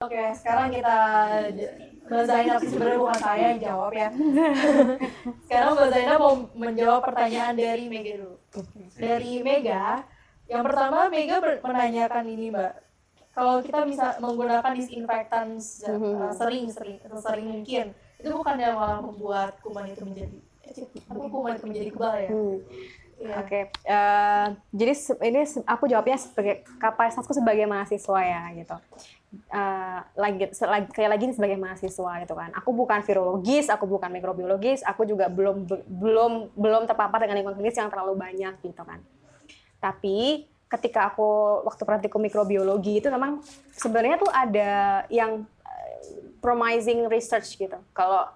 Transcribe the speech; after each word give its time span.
Oke, 0.00 0.32
sekarang 0.32 0.72
kita 0.72 0.96
Mbak 2.08 2.24
Zainab 2.24 2.60
sebenarnya 2.64 2.98
bukan 3.04 3.20
saya 3.20 3.44
yang 3.52 3.60
jawab 3.60 3.92
ya. 3.92 4.08
sekarang 5.44 5.70
Mbak 5.76 5.88
Zainab 5.92 6.18
mau 6.24 6.34
menjawab 6.56 7.04
pertanyaan 7.04 7.52
dari 7.52 7.84
Mega 7.84 8.16
dulu. 8.16 8.40
Dari 8.96 9.44
Mega, 9.44 10.00
yang 10.48 10.64
pertama 10.64 11.12
Mega 11.12 11.36
menanyakan 11.60 12.24
ini 12.32 12.48
Mbak, 12.48 12.72
kalau 13.36 13.60
kita 13.60 13.84
bisa 13.84 14.16
menggunakan 14.24 14.72
disinfektan 14.72 15.60
uh, 15.60 16.32
sering 16.32 16.72
sering 16.72 16.96
sering 17.20 17.46
mungkin, 17.60 17.92
itu 18.16 18.32
bukan 18.32 18.56
yang 18.56 18.80
malah 18.80 19.04
membuat 19.04 19.60
kuman 19.60 19.84
itu 19.84 20.00
menjadi 20.08 20.36
apa 21.12 21.24
kuman 21.28 21.60
itu 21.60 21.66
menjadi 21.68 21.88
kebal 21.92 22.14
ya? 22.16 22.30
Hmm. 22.32 22.56
Yeah. 23.20 23.36
Oke, 23.36 23.48
okay. 23.52 23.62
uh, 23.84 23.92
eh, 23.92 24.46
jadi 24.72 24.92
ini 25.28 25.44
aku 25.68 25.84
jawabnya 25.92 26.16
sebagai 26.16 26.64
kapasitasku 26.80 27.36
sebagai 27.36 27.68
mahasiswa 27.68 28.20
ya 28.24 28.48
gitu. 28.56 28.76
Uh, 29.30 30.02
lagi, 30.18 30.50
kayak 30.90 31.10
lagi 31.14 31.30
sebagai 31.30 31.54
mahasiswa 31.54 32.12
gitu 32.26 32.34
kan. 32.34 32.50
Aku 32.58 32.74
bukan 32.74 32.98
virologis, 33.06 33.70
aku 33.70 33.86
bukan 33.86 34.10
mikrobiologis, 34.10 34.82
aku 34.82 35.06
juga 35.06 35.30
belum 35.30 35.70
belum 35.86 36.32
belum 36.58 36.82
terpapar 36.90 37.22
dengan 37.22 37.38
lingkungan 37.38 37.54
klinis 37.54 37.78
yang 37.78 37.86
terlalu 37.94 38.18
banyak 38.18 38.58
gitu 38.58 38.82
kan. 38.82 38.98
Tapi 39.78 40.50
ketika 40.66 41.14
aku 41.14 41.62
waktu 41.62 41.82
praktikum 41.86 42.26
mikrobiologi 42.26 42.98
itu 42.98 43.06
memang 43.06 43.38
sebenarnya 43.70 44.18
tuh 44.18 44.30
ada 44.34 44.70
yang 45.06 45.46
uh, 45.62 45.98
promising 46.42 47.06
research 47.06 47.54
gitu. 47.54 47.78
Kalau 47.94 48.26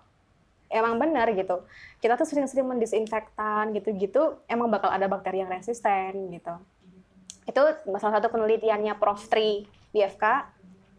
emang 0.75 0.99
benar 0.99 1.31
gitu 1.31 1.63
kita 2.03 2.19
tuh 2.19 2.27
sering-sering 2.27 2.67
mendisinfektan 2.67 3.71
gitu-gitu 3.73 4.43
emang 4.51 4.69
bakal 4.69 4.91
ada 4.91 5.07
bakteri 5.07 5.47
yang 5.47 5.49
resisten 5.49 6.35
gitu 6.35 6.55
itu 7.47 7.63
salah 8.01 8.19
satu 8.19 8.33
penelitiannya 8.35 8.99
Prof 8.99 9.31
Tri 9.31 9.69
di 9.95 10.01
FK 10.03 10.25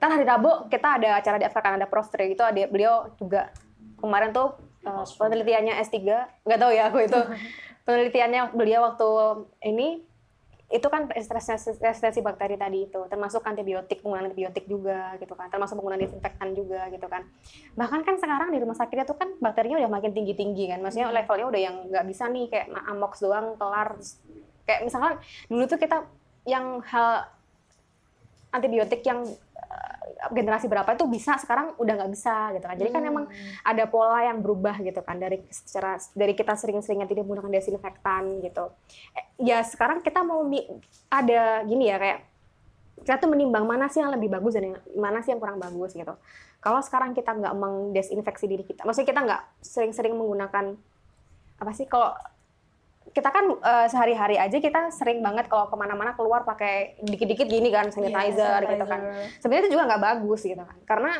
kan 0.05 0.14
hari 0.14 0.26
Rabu 0.30 0.70
kita 0.70 1.02
ada 1.02 1.18
acara 1.18 1.41
di 1.41 1.45
kan 1.50 1.73
ada 1.82 1.90
Prof. 1.90 2.13
Tri 2.13 2.38
itu 2.38 2.46
ada 2.46 2.62
beliau 2.70 3.09
juga. 3.18 3.50
Kemarin 3.98 4.30
tuh 4.30 4.54
uh, 4.85 5.02
penelitiannya 5.18 5.82
S3 5.82 5.98
nggak 6.46 6.60
tahu 6.62 6.71
ya 6.71 6.93
aku 6.93 6.98
itu. 7.02 7.21
Penelitiannya 7.85 8.54
beliau 8.54 8.85
waktu 8.85 9.07
ini 9.65 10.02
itu 10.65 10.88
kan 10.90 11.05
resistensi 11.10 12.21
bakteri 12.21 12.57
tadi 12.57 12.85
itu. 12.90 13.02
Termasuk 13.10 13.41
antibiotik 13.46 14.02
penggunaan 14.02 14.30
antibiotik 14.30 14.65
juga 14.70 15.18
gitu 15.18 15.34
kan. 15.34 15.49
Termasuk 15.49 15.77
penggunaan 15.77 16.02
disinfektan 16.02 16.54
juga 16.54 16.90
gitu 16.93 17.05
kan. 17.10 17.26
Bahkan 17.77 18.02
kan 18.05 18.15
sekarang 18.18 18.49
di 18.54 18.62
rumah 18.62 18.77
sakitnya 18.77 19.05
tuh 19.05 19.18
kan 19.18 19.34
bakterinya 19.41 19.82
udah 19.82 19.90
makin 19.90 20.13
tinggi 20.13 20.34
tinggi 20.37 20.70
kan. 20.70 20.82
Maksudnya 20.85 21.10
hmm. 21.10 21.18
levelnya 21.18 21.48
udah 21.49 21.62
yang 21.62 21.76
nggak 21.90 22.05
bisa 22.10 22.30
nih 22.30 22.46
kayak 22.49 22.68
amox 22.90 23.21
doang 23.21 23.58
kelar. 23.58 23.98
Kayak 24.65 24.82
misalkan 24.85 25.13
dulu 25.49 25.63
tuh 25.70 25.80
kita 25.82 25.98
yang 26.46 26.82
hal 26.85 27.30
antibiotik 28.56 29.04
yang 29.04 29.28
generasi 30.32 30.66
berapa 30.66 30.96
itu 30.96 31.06
bisa 31.06 31.38
sekarang 31.38 31.78
udah 31.78 31.94
nggak 32.02 32.12
bisa 32.14 32.56
gitu 32.58 32.66
kan. 32.66 32.78
Jadi 32.78 32.90
kan 32.90 33.02
hmm. 33.04 33.12
emang 33.12 33.26
ada 33.62 33.84
pola 33.86 34.26
yang 34.26 34.42
berubah 34.42 34.80
gitu 34.82 35.02
kan 35.06 35.20
dari 35.22 35.44
secara 35.52 36.00
dari 36.16 36.34
kita 36.34 36.58
sering-seringnya 36.58 37.06
tidak 37.10 37.28
menggunakan 37.28 37.52
desinfektan 37.52 38.42
gitu. 38.42 38.74
Eh, 39.14 39.26
ya 39.46 39.62
sekarang 39.62 40.02
kita 40.02 40.26
mau 40.26 40.46
ada 41.12 41.42
gini 41.68 41.92
ya 41.92 41.98
kayak 42.02 42.20
kita 43.06 43.22
tuh 43.22 43.30
menimbang 43.30 43.68
mana 43.68 43.86
sih 43.92 44.02
yang 44.02 44.10
lebih 44.10 44.32
bagus 44.34 44.58
dan 44.58 44.74
yang, 44.74 44.78
mana 44.98 45.22
sih 45.22 45.36
yang 45.36 45.42
kurang 45.42 45.62
bagus 45.62 45.94
gitu. 45.94 46.16
Kalau 46.64 46.82
sekarang 46.82 47.14
kita 47.14 47.30
nggak 47.36 47.54
mengdesinfeksi 47.54 48.46
diri 48.50 48.64
kita 48.66 48.82
maksudnya 48.88 49.10
kita 49.14 49.22
nggak 49.22 49.42
sering-sering 49.62 50.18
menggunakan 50.18 50.74
apa 51.56 51.72
sih 51.72 51.86
kalau 51.86 52.12
kita 53.16 53.32
kan 53.32 53.48
uh, 53.48 53.88
sehari-hari 53.88 54.35
aja 54.35 54.60
kita 54.60 54.91
sering 54.91 55.24
banget 55.24 55.48
kalau 55.48 55.71
ke 55.71 55.76
mana-mana 55.80 56.12
keluar 56.20 56.44
pakai 56.44 56.99
dikit-dikit 56.99 57.48
gini 57.48 57.71
kan 57.71 57.88
sanitizer, 57.88 58.60
yeah, 58.60 58.71
gitu 58.76 58.84
kan. 58.84 58.99
Sebenarnya 59.40 59.62
itu 59.63 59.71
juga 59.71 59.84
nggak 59.88 60.04
bagus 60.04 60.41
gitu 60.44 60.60
kan, 60.60 60.77
karena 60.84 61.12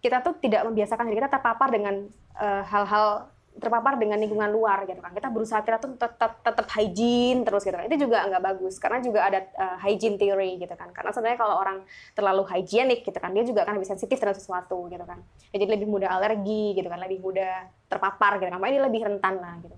kita 0.00 0.24
tuh 0.24 0.40
tidak 0.40 0.64
membiasakan 0.64 1.04
diri 1.04 1.20
kita 1.20 1.28
terpapar 1.28 1.68
dengan 1.68 2.08
uh, 2.40 2.64
hal-hal 2.64 3.28
terpapar 3.56 3.96
dengan 3.96 4.20
lingkungan 4.20 4.48
luar 4.52 4.84
gitu 4.88 5.00
kan. 5.00 5.12
Kita 5.12 5.28
berusaha 5.28 5.60
kita 5.60 5.76
tuh 5.76 5.96
tetap 5.96 6.40
tetap 6.40 6.66
hygiene 6.72 7.44
terus 7.44 7.64
gitu 7.64 7.76
kan. 7.76 7.84
Itu 7.84 8.08
juga 8.08 8.24
nggak 8.28 8.42
bagus 8.44 8.80
karena 8.80 8.98
juga 9.04 9.20
ada 9.28 9.40
uh, 9.60 9.76
hygiene 9.80 10.16
theory 10.16 10.56
gitu 10.56 10.72
kan. 10.72 10.88
Karena 10.92 11.12
sebenarnya 11.12 11.40
kalau 11.40 11.56
orang 11.60 11.84
terlalu 12.16 12.48
hygienik 12.48 13.04
gitu 13.04 13.16
kan, 13.16 13.32
dia 13.32 13.44
juga 13.44 13.64
akan 13.64 13.80
lebih 13.80 13.88
sensitif 13.88 14.16
terhadap 14.16 14.40
sesuatu 14.40 14.88
gitu 14.88 15.04
kan. 15.04 15.20
Ya, 15.52 15.56
jadi 15.60 15.72
lebih 15.72 15.88
mudah 15.88 16.16
alergi 16.16 16.76
gitu 16.76 16.88
kan, 16.88 17.00
lebih 17.00 17.20
mudah 17.20 17.68
terpapar 17.88 18.40
gitu 18.40 18.48
kan. 18.48 18.60
Makanya 18.60 18.72
dia 18.76 18.84
lebih 18.88 19.00
rentan 19.04 19.36
lah 19.36 19.56
gitu 19.64 19.76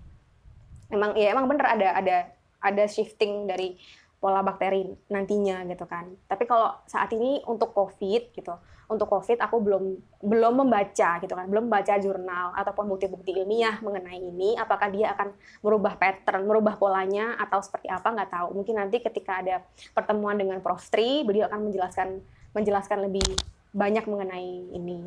emang 0.88 1.16
ya 1.16 1.32
emang 1.32 1.46
bener 1.48 1.66
ada 1.68 1.88
ada 1.96 2.16
ada 2.58 2.84
shifting 2.90 3.46
dari 3.46 3.78
pola 4.18 4.42
bakteri 4.42 4.82
nantinya 5.14 5.62
gitu 5.70 5.86
kan. 5.86 6.10
Tapi 6.26 6.44
kalau 6.44 6.74
saat 6.90 7.06
ini 7.14 7.38
untuk 7.46 7.70
COVID 7.70 8.34
gitu, 8.34 8.50
untuk 8.90 9.06
COVID 9.06 9.38
aku 9.38 9.62
belum 9.62 9.84
belum 10.26 10.66
membaca 10.66 11.22
gitu 11.22 11.34
kan, 11.38 11.46
belum 11.46 11.70
baca 11.70 11.94
jurnal 12.02 12.50
ataupun 12.58 12.90
bukti-bukti 12.90 13.30
ilmiah 13.38 13.78
mengenai 13.78 14.18
ini. 14.18 14.58
Apakah 14.58 14.90
dia 14.90 15.14
akan 15.14 15.30
merubah 15.62 15.94
pattern, 15.94 16.50
merubah 16.50 16.74
polanya 16.74 17.38
atau 17.38 17.62
seperti 17.62 17.86
apa 17.86 18.10
nggak 18.10 18.30
tahu. 18.34 18.58
Mungkin 18.58 18.74
nanti 18.82 18.98
ketika 18.98 19.38
ada 19.38 19.62
pertemuan 19.94 20.34
dengan 20.34 20.58
Prof 20.58 20.82
Tri, 20.90 21.22
beliau 21.22 21.46
akan 21.46 21.70
menjelaskan 21.70 22.18
menjelaskan 22.58 23.06
lebih 23.06 23.38
banyak 23.70 24.02
mengenai 24.10 24.74
ini, 24.74 24.98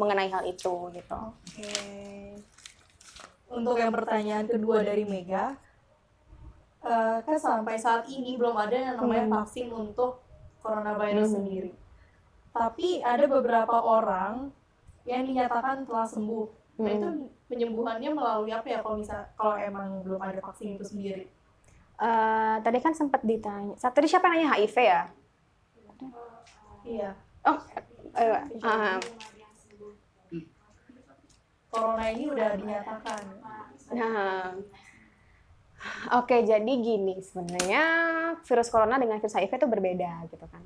mengenai, 0.00 0.32
hal 0.32 0.48
itu 0.48 0.88
gitu. 0.96 1.18
Oke. 1.20 1.60
Okay 1.60 2.55
untuk 3.56 3.80
yang 3.80 3.92
pertanyaan 3.92 4.44
kedua 4.44 4.84
dari 4.84 5.08
Mega, 5.08 5.56
uh, 6.84 7.18
kan 7.24 7.36
sampai 7.40 7.80
saat 7.80 8.04
ini 8.06 8.36
belum 8.36 8.52
ada 8.52 8.76
yang 8.76 8.94
namanya 9.00 9.24
hmm. 9.26 9.34
vaksin 9.40 9.68
untuk 9.72 10.20
coronavirus 10.60 11.32
hmm. 11.32 11.36
sendiri. 11.40 11.72
Tapi 12.52 13.00
ada 13.00 13.24
beberapa 13.24 13.76
orang 13.80 14.52
yang 15.08 15.24
dinyatakan 15.24 15.88
telah 15.88 16.04
sembuh. 16.04 16.46
Hmm. 16.76 16.84
Nah 16.84 16.90
itu 16.92 17.08
hmm. 17.08 17.26
penyembuhannya 17.48 18.10
melalui 18.12 18.52
apa 18.52 18.66
ya 18.68 18.78
kalau 18.84 18.96
misal 19.00 19.24
kalau 19.34 19.56
emang 19.56 20.04
belum 20.04 20.20
ada 20.20 20.40
vaksin 20.44 20.76
itu 20.76 20.84
sendiri? 20.84 21.24
Uh, 21.96 22.60
tadi 22.60 22.78
kan 22.84 22.92
sempat 22.92 23.24
ditanya. 23.24 23.72
Tadi 23.80 24.04
siapa 24.04 24.28
nanya 24.28 24.52
HIV 24.52 24.76
ya? 24.84 25.02
Iya. 26.86 27.10
Oh, 27.46 27.56
uh, 28.14 28.42
uh, 28.62 28.98
corona 31.76 32.04
ini 32.08 32.24
udah 32.32 32.48
dinyatakan. 32.56 33.22
Nah, 33.92 34.56
Oke, 36.16 36.42
jadi 36.42 36.72
gini 36.80 37.20
sebenarnya 37.20 37.84
virus 38.42 38.72
corona 38.72 38.96
dengan 38.96 39.20
virus 39.20 39.36
HIV 39.36 39.60
itu 39.60 39.68
berbeda 39.68 40.10
gitu 40.32 40.46
kan. 40.48 40.62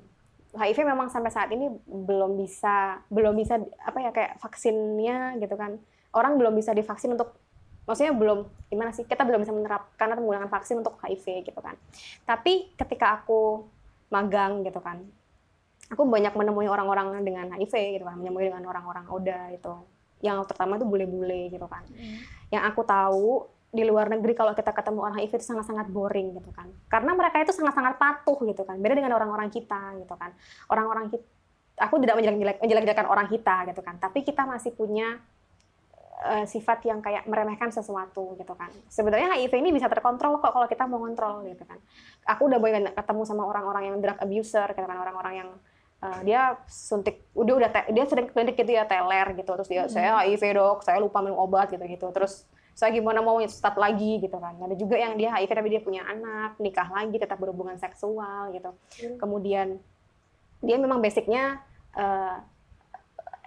HIV 0.56 0.82
memang 0.82 1.12
sampai 1.12 1.30
saat 1.30 1.50
ini 1.54 1.70
belum 1.86 2.34
bisa 2.34 3.04
belum 3.06 3.38
bisa 3.38 3.58
apa 3.86 3.98
ya 4.00 4.10
kayak 4.10 4.38
vaksinnya 4.42 5.38
gitu 5.38 5.54
kan. 5.54 5.78
Orang 6.10 6.38
belum 6.40 6.56
bisa 6.58 6.74
divaksin 6.74 7.14
untuk 7.14 7.38
maksudnya 7.86 8.14
belum 8.14 8.46
gimana 8.70 8.90
sih 8.94 9.06
kita 9.06 9.22
belum 9.22 9.42
bisa 9.42 9.54
menerapkan 9.54 10.10
atau 10.10 10.22
menggunakan 10.22 10.50
vaksin 10.50 10.82
untuk 10.82 10.98
HIV 11.02 11.46
gitu 11.46 11.60
kan. 11.62 11.78
Tapi 12.26 12.74
ketika 12.74 13.22
aku 13.22 13.66
magang 14.10 14.66
gitu 14.66 14.82
kan, 14.82 15.06
aku 15.90 16.02
banyak 16.06 16.34
menemui 16.34 16.66
orang-orang 16.66 17.22
dengan 17.22 17.50
HIV 17.54 17.98
gitu 17.98 18.04
kan, 18.06 18.18
menemui 18.18 18.50
dengan 18.50 18.66
orang-orang 18.66 19.06
ODA 19.06 19.54
itu 19.54 19.74
yang 20.20 20.44
terutama 20.44 20.76
itu 20.76 20.86
bule-bule 20.86 21.52
gitu 21.52 21.66
kan. 21.66 21.84
Hmm. 21.88 22.18
Yang 22.52 22.62
aku 22.72 22.80
tahu 22.84 23.28
di 23.70 23.86
luar 23.86 24.10
negeri 24.10 24.34
kalau 24.34 24.50
kita 24.50 24.74
ketemu 24.74 24.98
orang 24.98 25.16
HIV 25.22 25.32
itu 25.40 25.46
sangat-sangat 25.46 25.86
boring 25.88 26.36
gitu 26.36 26.50
kan. 26.50 26.66
Karena 26.90 27.14
mereka 27.14 27.38
itu 27.38 27.54
sangat-sangat 27.54 27.96
patuh 27.96 28.38
gitu 28.48 28.62
kan. 28.66 28.76
Beda 28.82 28.98
dengan 28.98 29.14
orang-orang 29.14 29.48
kita 29.48 29.94
gitu 30.02 30.14
kan. 30.18 30.34
Orang-orang 30.68 31.08
kita 31.10 31.26
aku 31.80 31.96
tidak 32.02 32.20
menjelek-jelekan 32.20 33.06
orang 33.08 33.26
kita 33.30 33.70
gitu 33.72 33.80
kan. 33.80 33.96
Tapi 33.96 34.20
kita 34.20 34.44
masih 34.44 34.76
punya 34.76 35.16
uh, 36.26 36.44
sifat 36.44 36.84
yang 36.84 37.00
kayak 37.00 37.24
meremehkan 37.24 37.72
sesuatu 37.72 38.36
gitu 38.36 38.52
kan. 38.52 38.68
Sebenarnya 38.92 39.32
HIV 39.38 39.52
ini 39.64 39.70
bisa 39.72 39.88
terkontrol 39.88 40.38
kok 40.38 40.52
kalau 40.52 40.68
kita 40.68 40.84
mau 40.84 41.00
kontrol 41.00 41.46
gitu 41.48 41.64
kan. 41.64 41.80
Aku 42.36 42.52
udah 42.52 42.60
banyak 42.60 42.92
ketemu 42.92 43.22
sama 43.24 43.48
orang-orang 43.48 43.92
yang 43.92 43.96
drug 43.98 44.18
abuser 44.20 44.68
gitu 44.76 44.86
kan, 44.86 44.98
orang-orang 45.00 45.46
yang 45.46 45.50
uh, 46.00 46.20
dia 46.24 46.56
suntik 46.66 47.28
udah 47.36 47.54
udah 47.60 47.68
dia 47.92 48.04
sering 48.08 48.28
klinik 48.32 48.56
gitu 48.56 48.72
ya 48.72 48.84
teler 48.88 49.36
gitu. 49.36 49.50
Terus 49.60 49.68
dia 49.68 49.82
hmm. 49.86 49.92
saya 49.92 50.10
HIV 50.24 50.42
dok 50.56 50.78
saya 50.84 50.98
lupa 50.98 51.20
minum 51.20 51.38
obat 51.38 51.70
gitu 51.72 51.84
gitu 51.84 52.08
terus 52.10 52.44
saya 52.74 52.96
gimana 52.96 53.20
mau 53.20 53.36
start 53.44 53.76
lagi 53.76 54.20
gitu 54.24 54.36
kan. 54.40 54.56
Ada 54.56 54.74
juga 54.76 54.96
yang 54.96 55.14
dia 55.20 55.32
HIV 55.36 55.50
tapi 55.52 55.68
dia 55.68 55.82
punya 55.84 56.02
anak 56.08 56.56
nikah 56.56 56.88
lagi 56.88 57.16
tetap 57.20 57.36
berhubungan 57.36 57.76
seksual 57.76 58.52
gitu. 58.56 58.70
Hmm. 58.72 59.16
kemudian 59.20 59.68
dia 60.60 60.76
memang 60.76 61.00
basicnya 61.00 61.64
uh, 61.96 62.36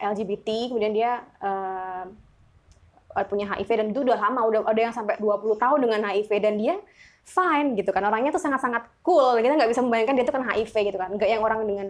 eh, 0.02 0.10
LGBT 0.10 0.74
kemudian 0.74 0.94
dia 0.98 1.22
uh, 1.42 2.10
punya 3.30 3.46
HIV 3.46 3.70
dan 3.70 3.88
itu 3.94 4.02
udah 4.02 4.18
lama 4.18 4.42
udah 4.50 4.62
ada 4.66 4.82
yang 4.90 4.94
sampai 4.94 5.22
20 5.22 5.62
tahun 5.62 5.80
dengan 5.86 6.02
HIV 6.10 6.32
dan 6.42 6.58
dia 6.58 6.76
fine 7.24 7.78
gitu 7.80 7.94
kan. 7.94 8.04
Orangnya 8.04 8.34
tuh 8.34 8.42
sangat-sangat 8.42 8.84
cool 9.06 9.40
kita 9.40 9.56
nggak 9.56 9.72
bisa 9.72 9.82
membayangkan 9.86 10.16
dia 10.18 10.26
tuh 10.26 10.36
kan 10.36 10.44
HIV 10.50 10.74
gitu 10.92 10.98
kan. 10.98 11.10
Nggak 11.14 11.30
yang 11.30 11.42
orang 11.46 11.62
dengan 11.64 11.88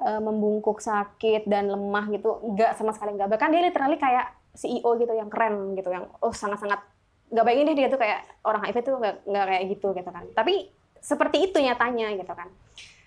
uh, 0.00 0.20
membungkuk 0.20 0.80
sakit 0.80 1.44
dan 1.46 1.68
lemah 1.68 2.08
gitu 2.10 2.40
nggak 2.56 2.76
sama 2.80 2.96
sekali 2.96 3.16
nggak. 3.16 3.30
Bahkan 3.30 3.48
dia 3.52 3.62
literally 3.62 3.98
kayak 4.00 4.32
CEO 4.56 4.90
gitu 4.98 5.12
yang 5.14 5.30
keren 5.30 5.78
gitu 5.78 5.92
yang 5.92 6.10
oh 6.24 6.34
sangat-sangat 6.34 6.82
nggak 7.30 7.44
bayangin 7.46 7.66
deh 7.70 7.76
dia 7.78 7.88
tuh 7.92 8.00
kayak 8.00 8.26
orang 8.42 8.66
HIV 8.66 8.78
tuh 8.82 8.94
nggak 8.98 9.46
kayak 9.46 9.64
gitu 9.70 9.88
gitu 9.94 10.10
kan. 10.10 10.24
Tapi 10.34 10.54
seperti 10.98 11.36
itu 11.48 11.56
nyatanya 11.60 12.16
gitu 12.18 12.32
kan. 12.32 12.48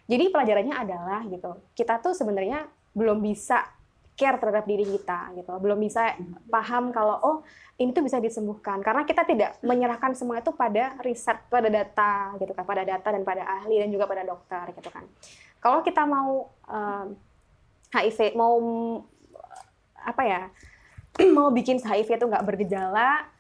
Jadi 0.07 0.24
pelajarannya 0.31 0.75
adalah 0.75 1.22
gitu 1.28 1.51
kita 1.75 2.00
tuh 2.00 2.16
sebenarnya 2.16 2.68
belum 2.94 3.24
bisa 3.24 3.63
care 4.13 4.38
terhadap 4.38 4.63
diri 4.69 4.86
kita 4.86 5.34
gitu. 5.36 5.51
Belum 5.57 5.81
bisa 5.81 6.13
paham 6.48 6.94
kalau 6.94 7.18
oh 7.19 7.38
ini 7.81 7.92
tuh 7.92 8.06
bisa 8.06 8.22
disembuhkan. 8.22 8.80
Karena 8.80 9.04
kita 9.04 9.25
tidak 9.25 9.57
menyerahkan 9.66 10.13
semua 10.13 10.39
itu 10.39 10.54
pada 10.54 10.96
riset 11.01 11.42
pada 11.50 11.68
data 11.68 12.38
gitu 12.39 12.54
kan 12.54 12.63
pada 12.63 12.86
data 12.86 13.07
dan 13.10 13.25
pada 13.25 13.44
ahli 13.44 13.81
dan 13.81 13.89
juga 13.92 14.06
pada 14.06 14.24
dokter 14.24 14.72
gitu 14.78 14.89
kan 14.94 15.04
kalau 15.63 15.80
kita 15.80 16.04
mau 16.04 16.51
um, 16.68 17.07
HIV 17.95 18.36
mau 18.36 18.56
apa 20.04 20.24
ya 20.27 20.42
mau 21.38 21.48
bikin 21.56 21.80
HIV 21.80 22.19
itu 22.19 22.25
nggak 22.27 22.44
bergejala 22.44 23.31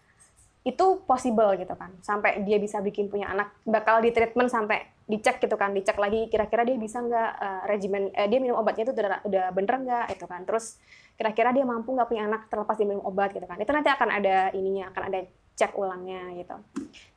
itu 0.63 1.03
possible 1.03 1.59
gitu 1.59 1.75
kan. 1.75 1.91
Sampai 1.99 2.39
dia 2.47 2.55
bisa 2.55 2.79
bikin 2.79 3.11
punya 3.11 3.27
anak 3.27 3.51
bakal 3.67 3.99
di 3.99 4.15
treatment 4.15 4.47
sampai 4.47 4.87
dicek 5.03 5.43
gitu 5.43 5.59
kan 5.59 5.75
dicek 5.75 5.99
lagi 5.99 6.31
kira-kira 6.31 6.63
dia 6.63 6.79
bisa 6.79 7.03
nggak 7.03 7.31
uh, 7.35 7.61
regimen 7.67 8.07
eh, 8.15 8.31
dia 8.31 8.39
minum 8.39 8.55
obatnya 8.55 8.87
itu 8.87 8.95
udah 8.95 9.19
udah 9.27 9.45
bener 9.51 9.75
nggak 9.83 10.05
itu 10.15 10.23
kan. 10.23 10.47
Terus 10.47 10.79
kira-kira 11.19 11.51
dia 11.51 11.67
mampu 11.67 11.91
nggak 11.91 12.07
punya 12.07 12.23
anak 12.31 12.47
terlepas 12.47 12.79
dia 12.79 12.87
minum 12.87 13.03
obat 13.03 13.35
gitu 13.35 13.43
kan. 13.43 13.59
Itu 13.59 13.75
nanti 13.75 13.91
akan 13.91 14.09
ada 14.23 14.55
ininya 14.55 14.95
akan 14.95 15.03
ada 15.11 15.19
cek 15.59 15.75
ulangnya 15.75 16.31
gitu. 16.39 16.55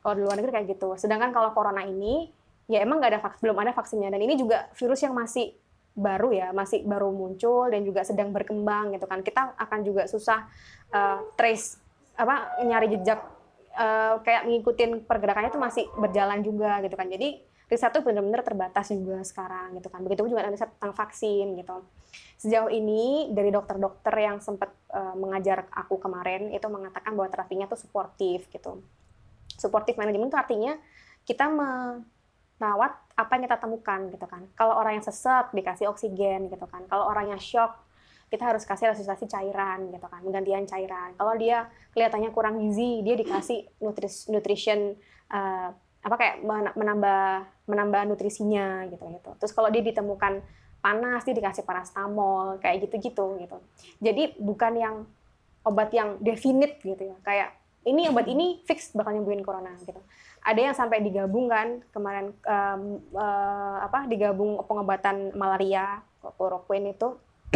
Kalau 0.03 0.13
di 0.19 0.21
luar 0.27 0.35
negeri 0.35 0.51
kayak 0.51 0.67
gitu. 0.75 0.99
Sedangkan 0.99 1.31
kalau 1.31 1.55
corona 1.55 1.87
ini 1.87 2.27
ya 2.67 2.83
emang 2.83 2.99
nggak 2.99 3.11
ada 3.15 3.21
vaks 3.23 3.39
belum 3.39 3.57
ada 3.59 3.71
vaksinnya 3.71 4.11
dan 4.11 4.19
ini 4.19 4.35
juga 4.35 4.67
virus 4.75 5.03
yang 5.03 5.15
masih 5.15 5.55
baru 5.97 6.29
ya 6.29 6.47
masih 6.53 6.85
baru 6.85 7.09
muncul 7.09 7.71
dan 7.73 7.81
juga 7.81 8.05
sedang 8.05 8.29
berkembang 8.29 8.93
gitu 8.93 9.09
kan 9.09 9.25
kita 9.25 9.57
akan 9.57 9.79
juga 9.81 10.05
susah 10.05 10.45
uh, 10.93 11.25
trace 11.33 11.81
apa 12.13 12.61
nyari 12.61 12.93
jejak 12.93 13.17
uh, 13.73 14.21
kayak 14.21 14.45
ngikutin 14.45 15.07
pergerakannya 15.09 15.49
itu 15.49 15.61
masih 15.61 15.85
berjalan 15.97 16.45
juga 16.45 16.85
gitu 16.85 16.93
kan 16.93 17.09
jadi 17.09 17.41
riset 17.67 17.91
itu 17.91 18.01
benar-benar 18.03 18.41
terbatas 18.47 18.87
juga 18.91 19.19
sekarang 19.27 19.75
gitu 19.79 19.91
kan. 19.91 19.99
Begitu 20.07 20.31
juga 20.31 20.47
riset 20.47 20.71
tentang 20.79 20.95
vaksin 20.95 21.59
gitu. 21.59 21.83
Sejauh 22.39 22.71
ini 22.71 23.27
dari 23.35 23.51
dokter-dokter 23.51 24.15
yang 24.15 24.39
sempat 24.39 24.71
uh, 24.95 25.15
mengajar 25.19 25.67
aku 25.75 25.99
kemarin 25.99 26.55
itu 26.55 26.63
mengatakan 26.71 27.11
bahwa 27.13 27.27
terapinya 27.27 27.67
tuh 27.67 27.79
suportif 27.79 28.47
gitu. 28.47 28.79
Suportif 29.59 29.99
manajemen 29.99 30.31
itu 30.31 30.39
artinya 30.39 30.79
kita 31.27 31.51
merawat 32.57 32.93
apa 33.17 33.31
yang 33.37 33.43
kita 33.49 33.57
temukan 33.57 33.99
gitu 34.13 34.25
kan. 34.29 34.45
Kalau 34.53 34.77
orang 34.77 35.01
yang 35.01 35.05
sesek 35.05 35.53
dikasih 35.53 35.89
oksigen 35.89 36.49
gitu 36.49 36.65
kan. 36.69 36.85
Kalau 36.89 37.09
orang 37.09 37.33
yang 37.33 37.41
shock 37.41 37.73
kita 38.27 38.43
harus 38.43 38.67
kasih 38.67 38.91
resusitasi 38.91 39.23
cairan 39.31 39.87
gitu 39.87 40.03
kan, 40.03 40.19
penggantian 40.19 40.67
cairan. 40.67 41.15
Kalau 41.15 41.33
dia 41.39 41.71
kelihatannya 41.95 42.29
kurang 42.35 42.59
gizi, 42.59 42.99
dia 42.99 43.15
dikasih 43.15 43.79
nutris, 43.79 44.27
nutrition 44.27 44.99
uh, 45.31 45.71
apa 46.03 46.15
kayak 46.15 46.35
menambah 46.75 47.23
menambah 47.67 48.01
nutrisinya 48.11 48.83
gitu 48.91 49.03
gitu. 49.15 49.31
Terus 49.39 49.51
kalau 49.55 49.71
dia 49.71 49.79
ditemukan 49.79 50.43
panas 50.83 51.23
dia 51.23 51.35
dikasih 51.35 51.63
parastamol 51.63 52.59
kayak 52.59 52.87
gitu-gitu 52.87 53.39
gitu. 53.43 53.57
Jadi 54.03 54.35
bukan 54.39 54.73
yang 54.75 54.95
obat 55.63 55.91
yang 55.91 56.19
definite 56.19 56.79
gitu 56.83 57.11
ya. 57.11 57.17
Kayak 57.23 57.49
ini 57.87 58.11
obat 58.11 58.27
ini 58.27 58.59
fix 58.67 58.91
bakal 58.91 59.15
nyembuhin 59.15 59.41
corona 59.41 59.71
gitu. 59.79 59.99
Ada 60.43 60.59
yang 60.59 60.75
sampai 60.75 60.99
digabung 60.99 61.47
kan 61.47 61.81
kemarin 61.95 62.35
um, 62.43 62.99
uh, 63.15 63.79
apa 63.83 64.05
digabung 64.11 64.59
pengobatan 64.67 65.31
malaria 65.33 66.03
chloroquine 66.19 66.91
itu 66.91 67.15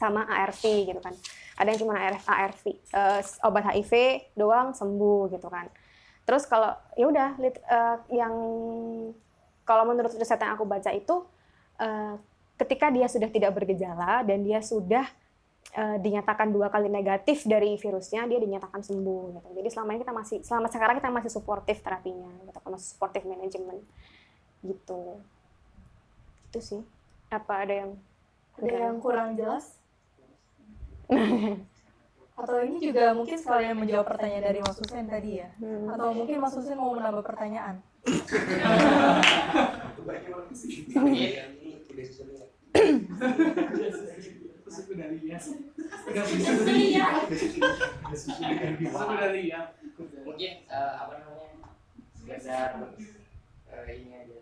sama 0.00 0.24
ARV 0.30 0.62
gitu 0.86 1.00
kan. 1.02 1.14
Ada 1.58 1.74
yang 1.74 1.80
cuma 1.84 1.98
ARV, 1.98 2.24
ARV 2.24 2.64
uh, 2.94 3.20
obat 3.44 3.64
HIV 3.74 3.92
doang 4.38 4.72
sembuh 4.72 5.34
gitu 5.34 5.50
kan 5.50 5.66
terus 6.22 6.46
kalau 6.46 6.70
ya 6.94 7.06
udah 7.10 7.28
uh, 7.66 7.96
yang 8.14 8.34
kalau 9.66 9.84
menurut 9.86 10.10
riset 10.14 10.38
yang 10.38 10.54
aku 10.54 10.66
baca 10.66 10.90
itu 10.94 11.26
uh, 11.82 12.14
ketika 12.58 12.94
dia 12.94 13.10
sudah 13.10 13.26
tidak 13.26 13.50
bergejala 13.58 14.22
dan 14.22 14.46
dia 14.46 14.62
sudah 14.62 15.06
uh, 15.76 15.96
dinyatakan 16.00 16.52
dua 16.52 16.68
kali 16.68 16.88
negatif 16.92 17.44
dari 17.48 17.76
virusnya 17.80 18.28
dia 18.28 18.38
dinyatakan 18.40 18.82
sembuh 18.84 19.22
gitu. 19.36 19.48
Jadi 19.56 19.68
selama 19.72 19.90
ini 19.96 20.00
kita 20.04 20.14
masih 20.14 20.38
selama 20.44 20.68
sekarang 20.68 20.96
kita 21.00 21.10
masih 21.10 21.30
suportif 21.32 21.76
terapinya 21.80 22.28
gitu 22.44 22.58
masih 22.68 22.88
suportif 22.96 23.22
manajemen 23.24 23.78
gitu. 24.64 25.20
Itu 26.52 26.60
sih. 26.60 26.82
Apa 27.32 27.64
ada 27.64 27.74
yang 27.84 27.90
ada 28.60 28.76
yang 28.92 29.00
kurang 29.00 29.36
jelas? 29.36 29.76
Atau 32.32 32.64
ini 32.64 32.80
juga 32.80 33.12
mungkin 33.12 33.36
sekalian 33.36 33.76
menjawab 33.76 34.08
pertanyaan 34.08 34.48
dari 34.48 34.64
Mas 34.64 34.80
Husen 34.80 35.04
tadi 35.04 35.44
ya? 35.44 35.52
Hmm. 35.60 35.92
atau 35.92 36.16
mungkin 36.16 36.40
Mas 36.40 36.56
Husen 36.56 36.80
mau 36.80 36.96
menambah 36.96 37.22
pertanyaan 37.22 37.76
mungkin 50.24 50.52
uh, 50.72 50.94
apa 50.96 51.12
namanya 51.20 51.52
sekedar 52.16 52.70
uh, 53.68 53.84
ini 53.92 54.12
aja. 54.16 54.40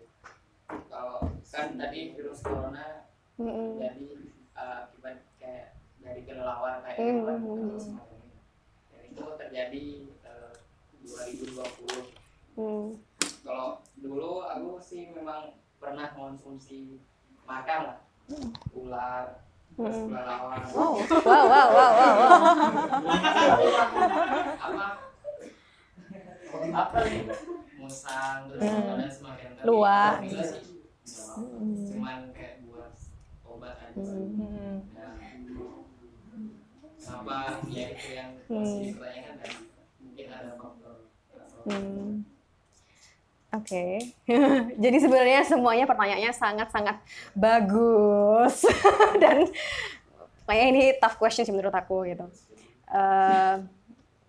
Kalau 0.87 1.27
kan 1.51 1.75
tadi 1.75 2.15
virus 2.15 2.39
corona 2.39 3.11
jadi 3.35 4.07
uh, 4.55 4.87
akibat 4.87 5.19
kayak 5.35 5.75
dari 5.99 6.21
kelelawar 6.23 6.79
kayak 6.85 6.97
mm 6.99 7.21
-hmm. 7.27 7.77
dan 8.93 9.01
itu 9.03 9.23
terjadi 9.35 9.85
uh, 10.23 10.53
2020 11.03 12.55
mm. 12.55 12.87
kalau 13.43 13.83
dulu 13.99 14.45
aku 14.47 14.79
sih 14.79 15.11
memang 15.11 15.57
pernah 15.81 16.13
konsumsi 16.15 17.01
makan 17.43 17.79
lah. 17.91 17.99
Mm. 18.31 18.49
ular 18.77 19.50
mm. 19.77 20.11
kelelawar 20.11 20.59
wow 20.71 20.93
wow 20.99 21.45
wow 21.45 21.67
wow 21.71 21.91
wow, 21.95 22.13
wow. 24.71 24.95
apa 26.71 26.97
nih 27.07 27.23
musang 27.79 28.39
terus 28.51 28.67
mm. 28.67 29.11
semakin 29.11 29.49
luar 29.67 30.13
cuman 31.01 32.21
kayak 32.35 32.55
buat 32.67 32.93
obat 33.45 33.75
aja 33.91 33.99
mm 33.99 35.01
apa 37.11 37.65
ya 37.67 37.91
itu 37.91 38.09
yang 38.13 38.31
masih 38.45 38.77
hmm. 38.77 38.85
dipertanyakan 38.93 39.35
dan 39.41 39.53
mungkin 39.99 40.27
ada 40.31 40.51
faktor 40.55 40.95
hmm. 41.67 42.23
Oke, 43.51 43.67
okay. 43.67 43.91
jadi 44.83 44.97
sebenarnya 45.03 45.43
semuanya 45.43 45.83
pertanyaannya 45.83 46.31
sangat-sangat 46.31 47.03
bagus 47.35 48.63
dan 49.21 49.43
kayak 50.47 50.65
ini 50.71 50.95
tough 51.03 51.19
question 51.19 51.43
sih 51.43 51.51
menurut 51.51 51.75
aku 51.75 52.07
gitu. 52.07 52.31
Uh, 52.87 53.59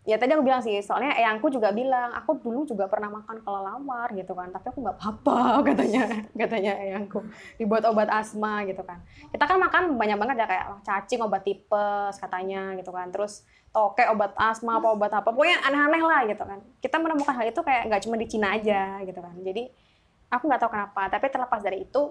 ya 0.03 0.19
tadi 0.19 0.35
aku 0.35 0.43
bilang 0.43 0.59
sih 0.59 0.75
soalnya 0.83 1.15
eyangku 1.15 1.47
juga 1.47 1.71
bilang 1.71 2.11
aku 2.11 2.35
dulu 2.43 2.67
juga 2.67 2.91
pernah 2.91 3.07
makan 3.07 3.39
kelelawar 3.43 4.09
gitu 4.19 4.35
kan. 4.35 4.51
Tapi 4.51 4.67
aku 4.75 4.79
nggak 4.83 4.97
apa-apa 4.99 5.41
katanya 5.71 6.03
katanya 6.35 6.73
eyangku. 6.79 7.23
Dibuat 7.59 7.87
obat 7.87 8.11
asma 8.11 8.67
gitu 8.67 8.83
kan. 8.83 8.99
Kita 9.31 9.45
kan 9.47 9.59
makan 9.63 9.95
banyak 9.95 10.19
banget 10.19 10.37
ya 10.43 10.47
kayak 10.51 10.67
cacing 10.83 11.23
obat 11.23 11.47
tipes 11.47 12.19
katanya 12.19 12.75
gitu 12.75 12.91
kan. 12.91 13.15
Terus 13.15 13.47
toke 13.71 14.03
obat 14.11 14.35
asma 14.37 14.83
apa 14.83 14.89
obat 14.93 15.13
apa 15.15 15.29
pokoknya 15.31 15.63
aneh-aneh 15.71 16.03
lah 16.03 16.21
gitu 16.27 16.43
kan. 16.43 16.59
Kita 16.83 16.99
menemukan 16.99 17.35
hal 17.39 17.47
itu 17.47 17.61
kayak 17.63 17.87
nggak 17.87 18.03
cuma 18.03 18.17
di 18.19 18.27
Cina 18.27 18.59
aja 18.59 18.99
gitu 19.07 19.21
kan. 19.23 19.35
Jadi 19.39 19.71
aku 20.35 20.51
nggak 20.51 20.61
tahu 20.67 20.71
kenapa. 20.75 21.03
Tapi 21.15 21.27
terlepas 21.31 21.63
dari 21.63 21.87
itu 21.87 22.03